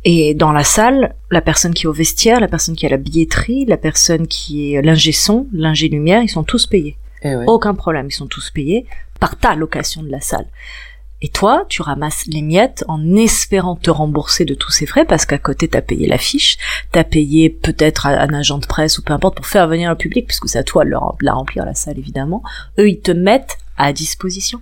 Et 0.04 0.34
dans 0.34 0.52
la 0.52 0.66
salle, 0.66 1.16
la 1.32 1.40
personne 1.40 1.74
qui 1.74 1.86
est 1.86 1.88
au 1.88 1.94
vestiaire, 1.94 2.42
la 2.42 2.50
personne 2.50 2.76
qui 2.76 2.84
est 2.84 2.90
à 2.90 2.92
la 2.92 2.98
billetterie, 2.98 3.64
la 3.64 3.78
personne 3.78 4.28
qui 4.28 4.74
est 4.74 4.82
l'ingé 4.82 5.14
son, 5.14 5.48
l'ingé 5.54 5.88
lumière, 5.88 6.22
ils 6.22 6.28
sont 6.28 6.44
tous 6.44 6.66
payés. 6.66 6.98
Eh. 7.24 7.34
Aucun 7.48 7.76
problème, 7.76 8.08
ils 8.10 8.14
sont 8.14 8.28
tous 8.28 8.50
payés 8.50 8.86
par 9.22 9.38
ta 9.38 9.56
location 9.56 10.04
de 10.04 10.10
la 10.10 10.20
salle. 10.20 10.48
Et 11.22 11.30
toi, 11.30 11.66
tu 11.70 11.82
ramasses 11.82 12.26
les 12.28 12.42
miettes 12.42 12.84
en 12.90 13.16
espérant 13.16 13.78
te 13.78 13.90
rembourser 13.90 14.44
de 14.44 14.54
tous 14.54 14.72
ces 14.72 14.86
frais 14.86 15.06
parce 15.06 15.26
qu'à 15.26 15.38
côté, 15.38 15.70
t'as 15.70 15.82
payé 15.82 16.08
l'affiche, 16.08 16.58
t'as 16.92 17.06
payé 17.06 17.50
peut-être 17.50 18.06
un 18.06 18.34
agent 18.34 18.58
de 18.58 18.66
presse 18.66 18.98
ou 18.98 19.02
peu 19.02 19.14
importe 19.14 19.38
pour 19.38 19.48
faire 19.48 19.70
venir 19.70 19.90
le 19.90 19.96
public 19.96 20.28
puisque 20.28 20.50
c'est 20.50 20.60
à 20.60 20.64
toi 20.64 20.84
de 20.84 20.92
la 21.22 21.34
remplir 21.34 21.64
la 21.64 21.74
salle 21.74 21.98
évidemment. 21.98 22.44
Eux, 22.78 22.90
ils 22.90 23.00
te 23.00 23.12
mettent 23.12 23.58
à 23.78 23.94
disposition. 23.94 24.62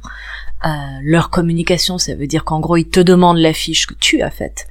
Euh, 0.65 0.69
leur 1.03 1.29
communication, 1.29 1.98
ça 1.98 2.15
veut 2.15 2.27
dire 2.27 2.43
qu'en 2.43 2.60
gros, 2.60 2.77
ils 2.77 2.89
te 2.89 3.00
demandent 3.00 3.38
l'affiche 3.38 3.88
que 3.88 3.93
tu 3.93 4.22
as 4.22 4.31
faite 4.31 4.67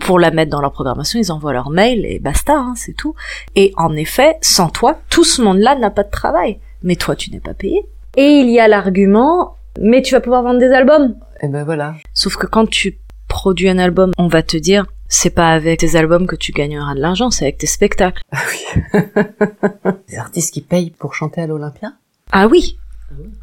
pour 0.00 0.18
la 0.18 0.30
mettre 0.30 0.50
dans 0.50 0.60
leur 0.60 0.72
programmation. 0.72 1.20
Ils 1.20 1.30
envoient 1.30 1.52
leur 1.52 1.70
mail 1.70 2.04
et 2.04 2.18
basta, 2.18 2.54
hein, 2.54 2.74
c'est 2.76 2.94
tout. 2.94 3.14
Et 3.54 3.72
en 3.76 3.94
effet, 3.94 4.36
sans 4.40 4.68
toi, 4.68 4.98
tout 5.08 5.24
ce 5.24 5.40
monde-là 5.42 5.76
n'a 5.76 5.90
pas 5.90 6.02
de 6.02 6.10
travail. 6.10 6.58
Mais 6.82 6.96
toi, 6.96 7.14
tu 7.14 7.30
n'es 7.30 7.40
pas 7.40 7.54
payé. 7.54 7.84
Et 8.16 8.40
il 8.40 8.50
y 8.50 8.58
a 8.58 8.66
l'argument, 8.66 9.56
mais 9.80 10.02
tu 10.02 10.14
vas 10.14 10.20
pouvoir 10.20 10.42
vendre 10.42 10.58
des 10.58 10.72
albums. 10.72 11.14
Et 11.42 11.48
ben 11.48 11.64
voilà. 11.64 11.94
Sauf 12.12 12.36
que 12.36 12.46
quand 12.46 12.68
tu 12.68 12.98
produis 13.28 13.68
un 13.68 13.78
album, 13.78 14.10
on 14.18 14.26
va 14.26 14.42
te 14.42 14.56
dire, 14.56 14.86
c'est 15.08 15.30
pas 15.30 15.52
avec 15.52 15.80
tes 15.80 15.96
albums 15.96 16.26
que 16.26 16.36
tu 16.36 16.52
gagneras 16.52 16.94
de 16.94 17.00
l'argent, 17.00 17.30
c'est 17.30 17.44
avec 17.44 17.58
tes 17.58 17.66
spectacles. 17.66 18.22
Ah 18.32 18.42
oui. 18.50 18.82
des 20.08 20.16
artistes 20.16 20.52
qui 20.52 20.60
payent 20.60 20.90
pour 20.90 21.14
chanter 21.14 21.40
à 21.40 21.46
l'Olympia? 21.46 21.92
Ah 22.32 22.48
oui. 22.48 22.78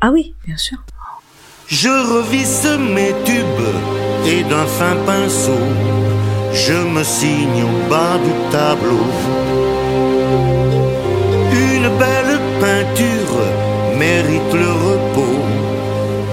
Ah 0.01 0.11
oui, 0.11 0.35
bien 0.45 0.57
sûr. 0.57 0.77
Je 1.67 1.89
revisse 1.89 2.65
mes 2.95 3.13
tubes 3.25 3.67
et 4.25 4.43
d'un 4.43 4.65
fin 4.65 4.95
pinceau, 5.05 5.59
je 6.53 6.73
me 6.73 7.03
signe 7.03 7.63
au 7.63 7.89
bas 7.89 8.17
du 8.17 8.31
tableau. 8.51 9.05
Une 11.51 11.89
belle 11.99 12.39
peinture 12.61 13.39
mérite 13.97 14.53
le 14.53 14.71
repos. 14.71 15.39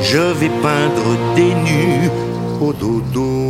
Je 0.02 0.18
vais 0.18 0.50
peindre 0.62 1.34
des 1.34 1.54
nus 1.54 2.10
au 2.60 2.72
dodo. 2.72 3.44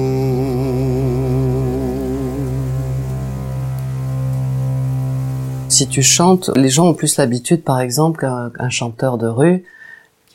Si 5.68 5.88
tu 5.88 6.02
chantes, 6.02 6.50
les 6.54 6.68
gens 6.68 6.86
ont 6.86 6.94
plus 6.94 7.16
l'habitude, 7.16 7.64
par 7.64 7.80
exemple, 7.80 8.20
qu'un 8.20 8.52
un 8.58 8.70
chanteur 8.70 9.18
de 9.18 9.26
rue, 9.26 9.64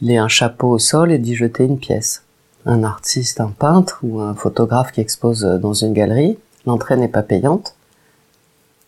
il 0.01 0.11
ait 0.11 0.17
un 0.17 0.27
chapeau 0.27 0.69
au 0.69 0.79
sol 0.79 1.11
et 1.11 1.17
d'y 1.17 1.35
jeter 1.35 1.65
une 1.65 1.79
pièce. 1.79 2.23
Un 2.65 2.83
artiste, 2.83 3.41
un 3.41 3.49
peintre 3.49 3.99
ou 4.03 4.19
un 4.19 4.35
photographe 4.35 4.91
qui 4.91 5.01
expose 5.01 5.41
dans 5.41 5.73
une 5.73 5.93
galerie, 5.93 6.37
l'entrée 6.65 6.97
n'est 6.97 7.07
pas 7.07 7.23
payante. 7.23 7.75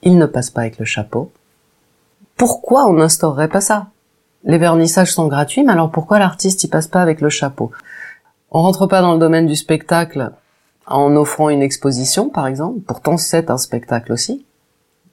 Il 0.03 0.17
ne 0.17 0.25
passe 0.25 0.49
pas 0.49 0.61
avec 0.61 0.79
le 0.79 0.85
chapeau. 0.85 1.31
Pourquoi 2.37 2.85
on 2.85 2.93
n'instaurerait 2.93 3.49
pas 3.49 3.61
ça? 3.61 3.87
Les 4.43 4.57
vernissages 4.57 5.13
sont 5.13 5.27
gratuits, 5.27 5.63
mais 5.63 5.73
alors 5.73 5.91
pourquoi 5.91 6.19
l'artiste 6.19 6.63
y 6.63 6.67
passe 6.67 6.87
pas 6.87 7.01
avec 7.01 7.21
le 7.21 7.29
chapeau? 7.29 7.71
On 8.49 8.61
rentre 8.61 8.87
pas 8.87 9.01
dans 9.01 9.13
le 9.13 9.19
domaine 9.19 9.45
du 9.45 9.55
spectacle 9.55 10.31
en 10.87 11.15
offrant 11.15 11.49
une 11.49 11.61
exposition, 11.61 12.29
par 12.29 12.47
exemple. 12.47 12.79
Pourtant, 12.81 13.17
c'est 13.17 13.49
un 13.49 13.57
spectacle 13.57 14.11
aussi. 14.11 14.45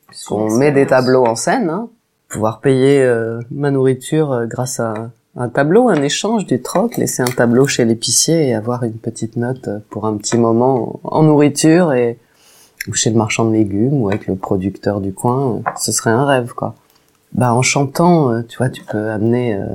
Puisqu'on 0.08 0.50
met 0.56 0.72
des 0.72 0.86
tableaux 0.86 1.26
en 1.26 1.36
scène, 1.36 1.68
hein. 1.68 1.90
pouvoir 2.28 2.60
payer 2.60 3.02
euh, 3.02 3.40
ma 3.50 3.70
nourriture 3.70 4.32
euh, 4.32 4.46
grâce 4.46 4.80
à 4.80 5.10
un 5.38 5.48
tableau, 5.48 5.88
un 5.88 6.02
échange, 6.02 6.46
du 6.46 6.60
troc, 6.60 6.96
laisser 6.96 7.22
un 7.22 7.26
tableau 7.26 7.66
chez 7.66 7.84
l'épicier 7.84 8.48
et 8.48 8.54
avoir 8.54 8.82
une 8.82 8.98
petite 8.98 9.36
note 9.36 9.68
pour 9.88 10.04
un 10.04 10.16
petit 10.16 10.36
moment 10.36 10.98
en 11.04 11.22
nourriture 11.22 11.92
et 11.92 12.18
ou 12.88 12.94
chez 12.94 13.10
le 13.10 13.16
marchand 13.16 13.44
de 13.44 13.52
légumes 13.52 14.02
ou 14.02 14.08
avec 14.08 14.26
le 14.26 14.34
producteur 14.34 15.00
du 15.00 15.12
coin, 15.12 15.62
ce 15.78 15.92
serait 15.92 16.10
un 16.10 16.24
rêve 16.24 16.54
quoi. 16.54 16.74
Bah 17.32 17.52
en 17.52 17.62
chantant, 17.62 18.32
euh, 18.32 18.42
tu 18.42 18.58
vois, 18.58 18.70
tu 18.70 18.82
peux 18.82 19.10
amener 19.10 19.54
euh, 19.54 19.66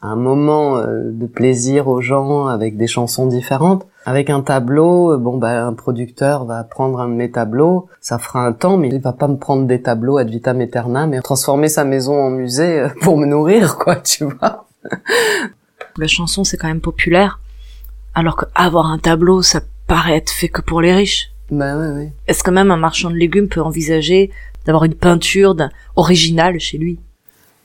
un 0.00 0.14
moment 0.14 0.78
euh, 0.78 1.10
de 1.10 1.26
plaisir 1.26 1.88
aux 1.88 2.00
gens 2.00 2.46
avec 2.46 2.76
des 2.76 2.86
chansons 2.86 3.26
différentes. 3.26 3.86
Avec 4.06 4.30
un 4.30 4.40
tableau, 4.40 5.18
bon 5.18 5.36
bah 5.36 5.66
un 5.66 5.74
producteur 5.74 6.46
va 6.46 6.64
prendre 6.64 7.00
un 7.00 7.08
de 7.08 7.14
mes 7.14 7.30
tableaux, 7.30 7.88
ça 8.00 8.18
fera 8.18 8.46
un 8.46 8.52
temps, 8.52 8.78
mais 8.78 8.88
il 8.88 9.00
va 9.00 9.12
pas 9.12 9.28
me 9.28 9.36
prendre 9.36 9.66
des 9.66 9.82
tableaux 9.82 10.16
ad 10.16 10.30
vitam 10.30 10.60
aeternam 10.60 11.12
et 11.12 11.20
transformer 11.20 11.68
sa 11.68 11.84
maison 11.84 12.14
en 12.14 12.30
musée 12.30 12.86
pour 13.02 13.18
me 13.18 13.26
nourrir 13.26 13.76
quoi, 13.76 13.96
tu 14.02 14.24
vois. 14.24 14.67
La 15.96 16.06
chanson, 16.06 16.44
c'est 16.44 16.56
quand 16.56 16.68
même 16.68 16.80
populaire. 16.80 17.40
Alors 18.14 18.36
qu'avoir 18.36 18.86
un 18.86 18.98
tableau, 18.98 19.42
ça 19.42 19.60
paraît 19.86 20.16
être 20.16 20.30
fait 20.30 20.48
que 20.48 20.60
pour 20.60 20.80
les 20.80 20.94
riches. 20.94 21.30
Bah 21.50 21.76
ouais, 21.76 21.88
ouais. 21.88 22.12
Est-ce 22.26 22.42
que 22.42 22.50
même 22.50 22.70
un 22.70 22.76
marchand 22.76 23.10
de 23.10 23.16
légumes 23.16 23.48
peut 23.48 23.62
envisager 23.62 24.30
d'avoir 24.66 24.84
une 24.84 24.94
peinture 24.94 25.56
originale 25.96 26.60
chez 26.60 26.78
lui? 26.78 26.98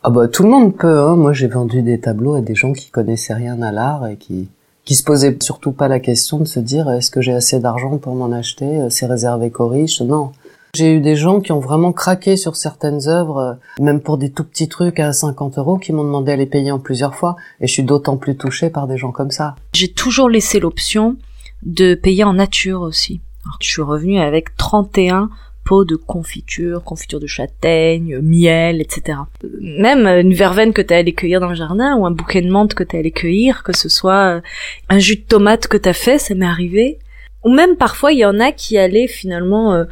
Ah 0.04 0.10
bah 0.10 0.28
tout 0.28 0.44
le 0.44 0.50
monde 0.50 0.76
peut. 0.76 1.00
Hein. 1.00 1.16
Moi, 1.16 1.34
j'ai 1.34 1.48
vendu 1.48 1.82
des 1.82 2.00
tableaux 2.00 2.36
à 2.36 2.42
des 2.42 2.56
gens 2.56 2.74
qui 2.74 2.90
connaissaient 2.90 3.34
rien 3.34 3.62
à 3.62 3.72
l'art 3.72 4.08
et 4.08 4.18
qui 4.18 4.50
qui 4.86 4.96
se 4.96 5.04
posaient 5.04 5.38
surtout 5.42 5.72
pas 5.72 5.88
la 5.88 6.00
question 6.00 6.40
de 6.40 6.46
se 6.46 6.60
dire 6.60 6.90
est-ce 6.90 7.10
que 7.10 7.22
j'ai 7.22 7.34
assez 7.34 7.60
d'argent 7.60 7.98
pour 7.98 8.16
m'en 8.16 8.32
acheter? 8.32 8.88
C'est 8.90 9.06
réservé 9.06 9.50
qu'aux 9.50 9.70
riches? 9.70 10.02
Non. 10.02 10.32
J'ai 10.76 10.96
eu 10.96 11.02
des 11.02 11.16
gens 11.16 11.40
qui 11.40 11.52
ont 11.52 11.60
vraiment 11.60 11.94
craqué 11.94 12.36
sur 12.36 12.56
certaines 12.56 13.08
œuvres, 13.08 13.60
même 13.80 14.02
pour 14.02 14.18
des 14.18 14.32
tout 14.32 14.44
petits 14.44 14.68
trucs 14.68 15.00
à 15.00 15.14
50 15.14 15.60
euros, 15.60 15.78
qui 15.78 15.94
m'ont 15.94 16.04
demandé 16.04 16.32
à 16.32 16.36
les 16.36 16.48
payer 16.48 16.72
en 16.72 16.80
plusieurs 16.80 17.14
fois. 17.14 17.36
Et 17.62 17.68
je 17.68 17.72
suis 17.72 17.84
d'autant 17.84 18.18
plus 18.18 18.36
touchée 18.36 18.72
par 18.72 18.88
des 18.88 18.98
gens 18.98 19.12
comme 19.12 19.30
ça. 19.30 19.54
J'ai 19.74 19.90
toujours 19.90 20.30
laissé 20.30 20.60
l'option 20.60 21.16
de 21.62 21.94
payer 21.94 22.24
en 22.24 22.34
nature 22.34 22.82
aussi. 22.82 23.22
Alors, 23.46 23.58
je 23.62 23.70
suis 23.70 23.84
revenue 23.84 24.20
avec 24.20 24.58
31 24.58 25.30
pots 25.64 25.86
de 25.86 25.96
confiture, 25.96 26.84
confiture 26.84 27.20
de 27.20 27.28
châtaigne, 27.28 28.18
miel, 28.24 28.82
etc. 28.82 29.20
Même 29.62 30.08
une 30.08 30.34
verveine 30.34 30.74
que 30.74 30.82
t'es 30.82 30.96
allé 30.96 31.14
cueillir 31.14 31.40
dans 31.40 31.50
le 31.50 31.56
jardin 31.56 31.96
ou 31.98 32.08
un 32.08 32.12
bouquet 32.12 32.42
de 32.42 32.50
menthe 32.50 32.74
que 32.74 32.84
t'es 32.84 32.98
allé 32.98 33.12
cueillir, 33.12 33.62
que 33.62 33.78
ce 33.78 33.90
soit 33.90 34.42
un 34.90 34.98
jus 34.98 35.18
de 35.18 35.22
tomate 35.22 35.68
que 35.68 35.78
t'as 35.78 35.94
fait, 35.94 36.18
ça 36.18 36.34
m'est 36.34 36.48
arrivé. 36.48 36.98
Ou 37.44 37.54
même 37.54 37.76
parfois 37.76 38.12
il 38.12 38.18
y 38.18 38.26
en 38.26 38.40
a 38.40 38.52
qui 38.52 38.80
allaient 38.80 39.08
finalement 39.08 39.74
euh, 39.74 39.84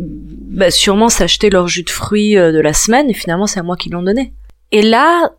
bah, 0.00 0.70
sûrement 0.70 1.08
s'acheter 1.08 1.50
leur 1.50 1.68
jus 1.68 1.82
de 1.82 1.90
fruits 1.90 2.36
euh, 2.36 2.52
de 2.52 2.60
la 2.60 2.72
semaine 2.72 3.10
et 3.10 3.14
finalement 3.14 3.46
c'est 3.46 3.60
à 3.60 3.62
moi 3.62 3.76
qui 3.76 3.90
l'ont 3.90 4.02
donné. 4.02 4.32
Et 4.72 4.82
là, 4.82 5.32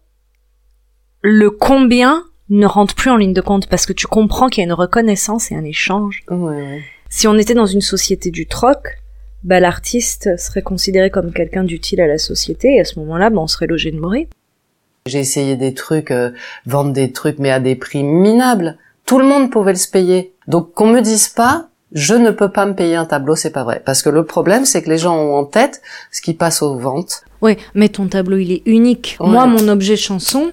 le 1.22 1.50
combien 1.52 2.24
ne 2.50 2.66
rentre 2.66 2.96
plus 2.96 3.10
en 3.10 3.18
ligne 3.18 3.34
de 3.34 3.42
compte 3.42 3.68
parce 3.68 3.86
que 3.86 3.94
tu 3.94 4.08
comprends 4.08 4.50
qu'il 4.50 4.62
y 4.62 4.66
a 4.66 4.68
une 4.68 4.74
reconnaissance 4.74 5.52
et 5.52 5.56
un 5.56 5.64
échange. 5.64 6.24
Ouais, 6.30 6.38
ouais. 6.38 6.82
Si 7.10 7.28
on 7.28 7.38
était 7.38 7.54
dans 7.54 7.66
une 7.66 7.82
société 7.82 8.30
du 8.30 8.48
troc, 8.48 8.98
bah 9.44 9.60
l'artiste 9.60 10.38
serait 10.38 10.62
considéré 10.62 11.10
comme 11.10 11.34
quelqu'un 11.34 11.64
d'utile 11.64 12.02
à 12.02 12.08
la 12.08 12.18
société 12.18 12.76
et 12.76 12.82
à 12.82 12.86
ce 12.86 13.00
moment-là, 13.00 13.30
bah, 13.30 13.40
on 13.40 13.48
serait 13.48 13.68
logé 13.68 13.92
de 13.92 14.00
mourir. 14.00 14.28
J'ai 15.08 15.20
essayé 15.20 15.56
des 15.56 15.74
trucs, 15.74 16.12
euh, 16.12 16.32
vendre 16.66 16.94
des 16.94 17.12
trucs 17.12 17.40
mais 17.40 17.52
à 17.52 17.60
des 17.60 17.76
prix 17.76 18.04
minables. 18.04 18.78
tout 19.06 19.18
le 19.18 19.26
monde 19.26 19.50
pouvait 19.50 19.74
le 19.74 19.78
se 19.78 19.90
payer. 19.90 20.34
Donc 20.48 20.74
qu'on 20.74 20.88
me 20.88 21.02
dise 21.02 21.30
pas, 21.30 21.71
je 21.94 22.14
ne 22.14 22.32
peux 22.32 22.50
pas 22.50 22.66
me 22.66 22.74
payer 22.74 22.96
un 22.96 23.06
tableau, 23.06 23.36
c'est 23.36 23.52
pas 23.52 23.64
vrai. 23.64 23.82
Parce 23.86 24.02
que 24.02 24.10
le 24.10 24.24
problème, 24.24 24.66
c'est 24.66 24.82
que 24.82 24.90
les 24.90 24.98
gens 24.98 25.16
ont 25.16 25.36
en 25.36 25.46
tête 25.46 25.82
ce 26.12 26.22
qui 26.22 26.34
passe 26.34 26.62
aux 26.62 26.76
ventes. 26.76 27.24
Oui, 27.42 27.58
mais 27.74 27.90
ton 27.90 28.08
tableau, 28.08 28.38
il 28.38 28.52
est 28.52 28.62
unique. 28.66 29.18
Ouais. 29.20 29.28
Moi, 29.28 29.46
mon 29.46 29.68
objet 29.68 29.98
chanson, 29.98 30.52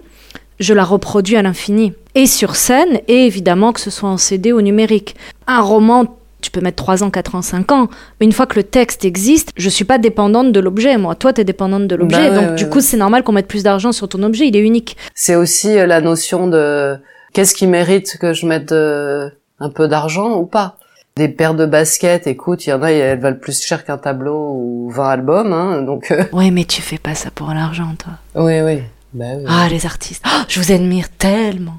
je 0.59 0.75
la 0.75 0.85
reproduis 0.85 1.37
à 1.37 1.43
l'infini. 1.43 1.93
Et 2.15 2.27
sur 2.27 2.57
scène, 2.57 3.01
et 3.07 3.27
évidemment 3.27 3.73
que 3.73 3.81
ce 3.81 3.91
soit 3.91 4.09
en 4.09 4.17
CD 4.17 4.53
ou 4.53 4.61
numérique. 4.61 5.15
Un 5.47 5.61
roman, 5.61 6.19
tu 6.41 6.51
peux 6.51 6.61
mettre 6.61 6.83
3 6.83 7.05
ans, 7.05 7.11
4 7.11 7.37
ans, 7.37 7.43
5 7.43 7.71
ans. 7.71 7.89
Mais 8.19 8.27
une 8.27 8.33
fois 8.33 8.47
que 8.47 8.57
le 8.57 8.65
texte 8.65 9.05
existe, 9.05 9.51
je 9.57 9.69
suis 9.69 9.85
pas 9.85 9.99
dépendante 9.99 10.51
de 10.51 10.61
l'objet. 10.61 10.97
Moi, 10.99 11.15
toi, 11.15 11.33
tu 11.33 11.41
es 11.41 11.45
dépendante 11.45 11.87
de 11.87 11.95
l'objet. 11.95 12.31
Bah 12.31 12.35
donc, 12.35 12.49
ouais, 12.51 12.55
du 12.57 12.65
ouais. 12.65 12.71
coup, 12.71 12.81
c'est 12.81 12.97
normal 12.97 13.23
qu'on 13.23 13.33
mette 13.33 13.47
plus 13.47 13.63
d'argent 13.63 13.93
sur 13.93 14.09
ton 14.09 14.23
objet. 14.25 14.49
Il 14.49 14.57
est 14.57 14.61
unique. 14.61 14.97
C'est 15.15 15.37
aussi 15.37 15.79
euh, 15.79 15.87
la 15.87 16.01
notion 16.01 16.49
de 16.49 16.97
qu'est-ce 17.33 17.55
qui 17.55 17.69
mérite 17.69 18.19
que 18.19 18.33
je 18.33 18.47
mette 18.47 18.73
euh, 18.73 19.31
un 19.61 19.71
peu 19.71 19.87
d'argent 19.87 20.37
ou 20.37 20.47
pas? 20.47 20.79
Des 21.19 21.27
paires 21.29 21.55
de 21.55 21.67
baskets, 21.67 22.29
écoute, 22.29 22.65
il 22.67 22.71
y 22.71 22.73
en 22.73 22.81
a, 22.81 22.93
elles 22.93 23.19
valent 23.19 23.39
plus 23.41 23.61
cher 23.61 23.85
qu'un 23.85 23.99
tableau 23.99 24.53
ou 24.55 24.89
20 24.95 25.09
albums, 25.09 25.53
hein, 25.53 25.83
donc... 25.83 26.13
euh, 26.13 26.23
Ouais, 26.33 26.53
mais 26.53 26.65
tu 26.65 26.81
fais 26.81 26.97
pas 26.99 27.17
ça 27.17 27.33
pour 27.33 27.49
l'argent, 27.49 27.93
toi. 27.99 28.13
Oui, 28.37 28.61
oui. 28.61 28.83
Bah 29.13 29.25
oui. 29.37 29.45
Ah, 29.49 29.67
les 29.69 29.85
artistes. 29.85 30.23
Ah, 30.25 30.45
je 30.47 30.61
vous 30.61 30.71
admire 30.71 31.09
tellement. 31.11 31.79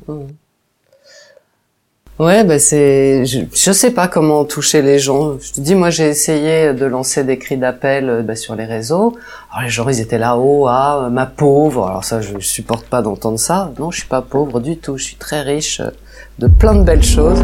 Ouais, 2.19 2.43
bah 2.43 2.59
c'est, 2.59 3.23
je, 3.25 3.39
je 3.55 3.71
sais 3.71 3.91
pas 3.91 4.09
comment 4.09 4.43
toucher 4.43 4.81
les 4.81 4.99
gens. 4.99 5.39
Je 5.39 5.53
te 5.53 5.61
dis, 5.61 5.73
moi 5.73 5.89
j'ai 5.89 6.09
essayé 6.09 6.73
de 6.73 6.85
lancer 6.85 7.23
des 7.23 7.37
cris 7.37 7.55
d'appel 7.55 8.09
euh, 8.09 8.21
bah, 8.23 8.35
sur 8.35 8.55
les 8.57 8.65
réseaux. 8.65 9.15
Alors 9.51 9.63
les 9.63 9.69
gens 9.69 9.87
ils 9.87 10.01
étaient 10.01 10.17
là, 10.17 10.35
oh 10.37 10.67
ah 10.67 11.07
ma 11.09 11.25
pauvre. 11.27 11.87
Alors 11.87 12.03
ça 12.03 12.19
je 12.19 12.37
supporte 12.39 12.87
pas 12.87 13.01
d'entendre 13.01 13.39
ça. 13.39 13.71
Non, 13.79 13.89
je 13.89 13.99
suis 13.99 14.09
pas 14.09 14.21
pauvre 14.21 14.59
du 14.59 14.75
tout. 14.77 14.97
Je 14.97 15.03
suis 15.05 15.15
très 15.15 15.43
riche 15.43 15.79
euh, 15.79 15.91
de 16.39 16.47
plein 16.47 16.75
de 16.75 16.83
belles 16.83 17.03
choses. 17.05 17.39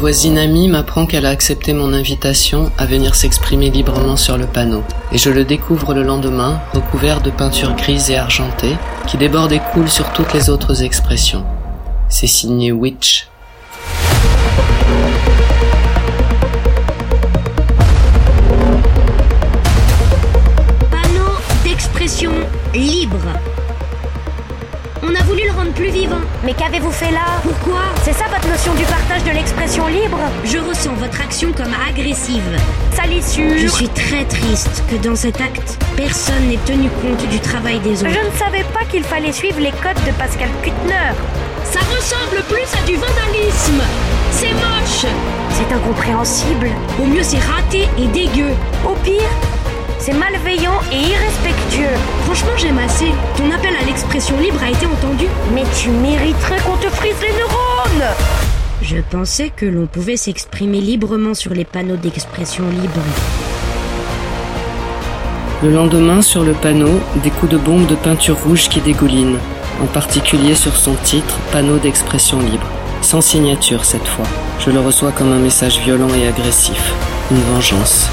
Voisine 0.00 0.38
amie 0.38 0.66
m'apprend 0.66 1.04
qu'elle 1.04 1.26
a 1.26 1.28
accepté 1.28 1.74
mon 1.74 1.92
invitation 1.92 2.72
à 2.78 2.86
venir 2.86 3.14
s'exprimer 3.14 3.68
librement 3.68 4.16
sur 4.16 4.38
le 4.38 4.46
panneau, 4.46 4.82
et 5.12 5.18
je 5.18 5.28
le 5.28 5.44
découvre 5.44 5.92
le 5.92 6.02
lendemain, 6.02 6.58
recouvert 6.72 7.20
de 7.20 7.28
peinture 7.28 7.76
grise 7.76 8.10
et 8.10 8.16
argentée, 8.16 8.76
qui 9.06 9.18
déborde 9.18 9.52
et 9.52 9.60
coule 9.74 9.90
sur 9.90 10.10
toutes 10.14 10.32
les 10.32 10.48
autres 10.48 10.82
expressions. 10.82 11.44
C'est 12.08 12.26
signé 12.26 12.72
Witch. 12.72 13.29
Qu'avez-vous 26.80 26.92
fait 26.92 27.10
là 27.12 27.40
Pourquoi 27.42 27.80
C'est 28.02 28.12
ça 28.12 28.24
votre 28.30 28.48
notion 28.48 28.74
du 28.74 28.84
partage 28.84 29.24
de 29.24 29.30
l'expression 29.30 29.86
libre 29.86 30.18
Je 30.44 30.58
ressens 30.58 30.92
votre 30.94 31.20
action 31.20 31.52
comme 31.52 31.74
agressive. 31.88 32.42
Salissure 32.94 33.56
Je 33.58 33.66
suis 33.66 33.88
très 33.88 34.24
triste 34.24 34.82
que 34.90 34.96
dans 34.96 35.16
cet 35.16 35.40
acte, 35.40 35.78
personne 35.96 36.48
n'ait 36.48 36.58
tenu 36.66 36.88
compte 37.02 37.26
du 37.28 37.38
travail 37.40 37.78
des 37.80 37.96
Je 37.96 38.04
autres. 38.06 38.08
ne 38.32 38.38
savais 38.38 38.64
pas 38.72 38.84
qu'il 38.90 39.04
fallait 39.04 39.32
suivre 39.32 39.60
les 39.60 39.72
codes 39.72 40.02
de 40.06 40.12
Pascal 40.18 40.48
Kuttner. 40.62 41.12
Ça 41.64 41.80
ressemble 41.94 42.42
plus 42.48 42.66
à 42.78 42.86
du 42.86 42.96
vandalisme. 42.96 43.82
C'est 44.32 44.52
moche. 44.52 45.12
C'est 45.52 45.74
incompréhensible. 45.74 46.68
Au 47.00 47.04
mieux, 47.06 47.22
c'est 47.22 47.38
raté 47.38 47.88
et 47.98 48.06
dégueu. 48.06 48.50
Au 48.84 48.94
pire, 49.04 49.20
c'est 50.00 50.14
malveillant 50.14 50.80
et 50.90 50.96
irrespectueux. 50.96 51.96
Franchement, 52.24 52.56
j'aime 52.56 52.78
assez. 52.78 53.12
Ton 53.36 53.50
appel 53.50 53.74
à 53.76 53.84
l'expression 53.84 54.38
libre 54.38 54.62
a 54.62 54.70
été 54.70 54.86
entendu. 54.86 55.26
Mais 55.54 55.64
tu 55.78 55.90
mériterais 55.90 56.58
qu'on 56.60 56.76
te 56.76 56.88
frise 56.88 57.20
les 57.20 57.32
neurones 57.32 58.14
Je 58.82 58.96
pensais 59.10 59.50
que 59.54 59.66
l'on 59.66 59.86
pouvait 59.86 60.16
s'exprimer 60.16 60.80
librement 60.80 61.34
sur 61.34 61.52
les 61.52 61.64
panneaux 61.64 61.96
d'expression 61.96 62.64
libre. 62.70 63.00
Le 65.62 65.70
lendemain, 65.70 66.22
sur 66.22 66.42
le 66.42 66.52
panneau, 66.52 67.00
des 67.22 67.30
coups 67.30 67.52
de 67.52 67.58
bombe 67.58 67.86
de 67.86 67.94
peinture 67.94 68.38
rouge 68.38 68.70
qui 68.70 68.80
dégoulinent, 68.80 69.38
en 69.82 69.86
particulier 69.86 70.54
sur 70.54 70.74
son 70.74 70.94
titre, 71.04 71.38
panneau 71.52 71.76
d'expression 71.76 72.40
libre. 72.40 72.66
Sans 73.02 73.20
signature 73.20 73.84
cette 73.84 74.06
fois. 74.06 74.26
Je 74.58 74.70
le 74.70 74.80
reçois 74.80 75.12
comme 75.12 75.32
un 75.32 75.38
message 75.38 75.78
violent 75.80 76.08
et 76.14 76.26
agressif. 76.26 76.94
Une 77.30 77.40
vengeance. 77.54 78.08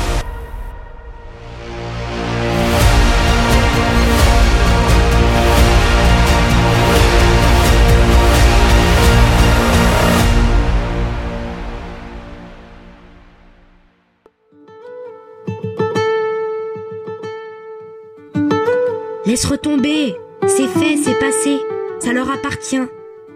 Retomber. 19.45 20.15
C'est 20.47 20.67
fait, 20.67 20.97
c'est 20.97 21.19
passé. 21.19 21.57
Ça 21.99 22.13
leur 22.13 22.29
appartient. 22.31 22.81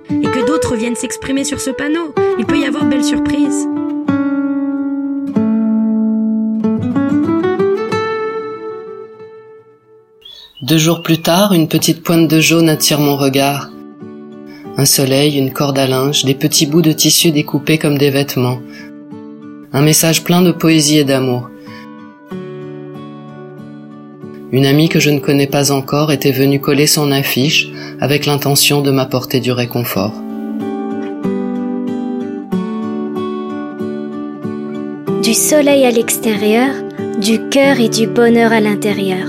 Et 0.09 0.27
que 0.27 0.45
d'autres 0.45 0.75
viennent 0.75 0.95
s'exprimer 0.95 1.43
sur 1.43 1.61
ce 1.61 1.69
panneau. 1.69 2.13
Il 2.39 2.45
peut 2.45 2.59
y 2.59 2.65
avoir 2.65 2.85
de 2.85 2.89
belles 2.89 3.03
surprises. 3.03 3.67
Deux 10.61 10.77
jours 10.77 11.01
plus 11.01 11.21
tard, 11.21 11.53
une 11.53 11.67
petite 11.67 12.03
pointe 12.03 12.27
de 12.27 12.39
jaune 12.39 12.69
attire 12.69 12.99
mon 12.99 13.17
regard. 13.17 13.69
Un 14.77 14.85
soleil, 14.85 15.37
une 15.37 15.51
corde 15.51 15.77
à 15.77 15.87
linge, 15.87 16.23
des 16.23 16.35
petits 16.35 16.65
bouts 16.65 16.81
de 16.81 16.91
tissu 16.91 17.31
découpés 17.31 17.77
comme 17.77 17.97
des 17.97 18.09
vêtements. 18.09 18.59
Un 19.73 19.81
message 19.81 20.23
plein 20.23 20.41
de 20.41 20.51
poésie 20.51 20.99
et 20.99 21.03
d'amour. 21.03 21.49
Une 24.53 24.65
amie 24.65 24.89
que 24.89 24.99
je 24.99 25.09
ne 25.11 25.19
connais 25.19 25.47
pas 25.47 25.71
encore 25.71 26.11
était 26.11 26.33
venue 26.33 26.59
coller 26.59 26.85
son 26.85 27.09
affiche 27.09 27.69
avec 28.01 28.25
l'intention 28.25 28.81
de 28.81 28.91
m'apporter 28.91 29.39
du 29.39 29.53
réconfort. 29.53 30.11
Du 35.23 35.33
soleil 35.33 35.85
à 35.85 35.91
l'extérieur, 35.91 36.69
du 37.21 37.47
cœur 37.47 37.79
et 37.79 37.87
du 37.87 38.07
bonheur 38.07 38.51
à 38.51 38.59
l'intérieur. 38.59 39.27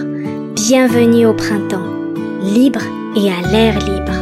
Bienvenue 0.56 1.26
au 1.26 1.34
printemps, 1.34 1.86
libre 2.42 2.82
et 3.14 3.30
à 3.30 3.48
l'air 3.48 3.78
libre. 3.78 4.12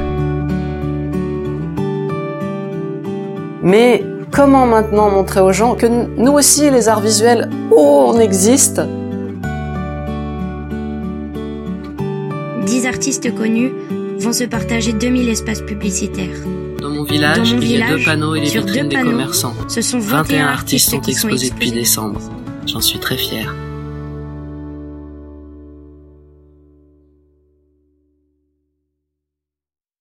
Mais 3.62 4.04
comment 4.30 4.66
maintenant 4.66 5.08
montrer 5.08 5.40
aux 5.40 5.52
gens 5.52 5.76
que 5.76 5.86
nous 5.86 6.32
aussi, 6.32 6.68
les 6.68 6.88
arts 6.88 7.00
visuels, 7.00 7.48
oh, 7.70 8.12
on 8.14 8.20
existe? 8.20 8.82
Artistes 13.00 13.34
connus 13.34 13.72
vont 14.18 14.34
se 14.34 14.44
partager 14.44 14.92
2000 14.92 15.30
espaces 15.30 15.62
publicitaires. 15.62 16.36
Dans 16.82 16.90
mon 16.90 17.04
village, 17.04 17.38
Dans 17.38 17.56
mon 17.56 17.62
il 17.62 17.78
y 17.78 17.82
a 17.82 17.88
deux 17.96 18.04
panneaux 18.04 18.34
et 18.34 18.40
les 18.40 18.46
sur 18.48 18.60
vitrines 18.60 18.82
deux 18.82 18.88
des 18.90 18.96
panneaux, 18.96 19.10
commerçants. 19.12 19.54
Ce 19.68 19.80
sont 19.80 20.00
21 20.00 20.22
21 20.24 20.46
artistes 20.48 20.90
sont 20.90 21.00
qui 21.00 21.14
sont 21.14 21.28
exposés 21.28 21.48
depuis 21.48 21.68
exposés. 21.68 21.80
décembre. 21.80 22.20
J'en 22.66 22.82
suis 22.82 22.98
très 22.98 23.16
fier. 23.16 23.54